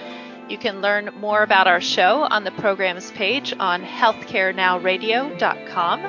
You 0.48 0.56
can 0.56 0.80
learn 0.80 1.10
more 1.18 1.42
about 1.42 1.66
our 1.66 1.80
show 1.80 2.28
on 2.30 2.44
the 2.44 2.52
programs 2.52 3.10
page 3.10 3.52
on 3.58 3.82
healthcarenowradio.com 3.82 6.00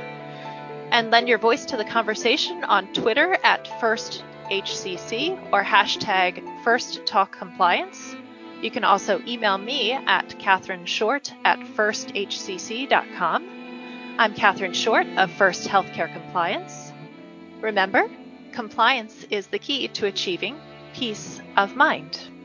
and 0.92 1.10
lend 1.10 1.28
your 1.28 1.40
voice 1.40 1.66
to 1.66 1.78
the 1.78 1.84
conversation 1.84 2.64
on 2.64 2.94
Twitter 2.94 3.40
at 3.44 3.66
FirstHCC 3.82 5.52
or 5.52 5.64
hashtag 5.64 6.64
First 6.64 7.04
Talk 7.08 7.36
Compliance. 7.36 8.16
You 8.62 8.70
can 8.70 8.84
also 8.84 9.20
email 9.26 9.58
me 9.58 9.94
at 9.94 10.38
Catherine 10.38 10.86
Short 10.86 11.34
at 11.44 11.58
firsthcc.com. 11.58 13.50
I'm 14.20 14.36
Catherine 14.36 14.74
Short 14.74 15.08
of 15.18 15.32
First 15.32 15.68
Healthcare 15.68 16.14
Compliance. 16.14 16.92
Remember, 17.62 18.08
compliance 18.58 19.24
is 19.30 19.46
the 19.46 19.60
key 19.60 19.88
to 19.88 20.08
achieving 20.08 20.60
peace 20.92 21.40
of 21.58 21.76
mind. 21.76 22.37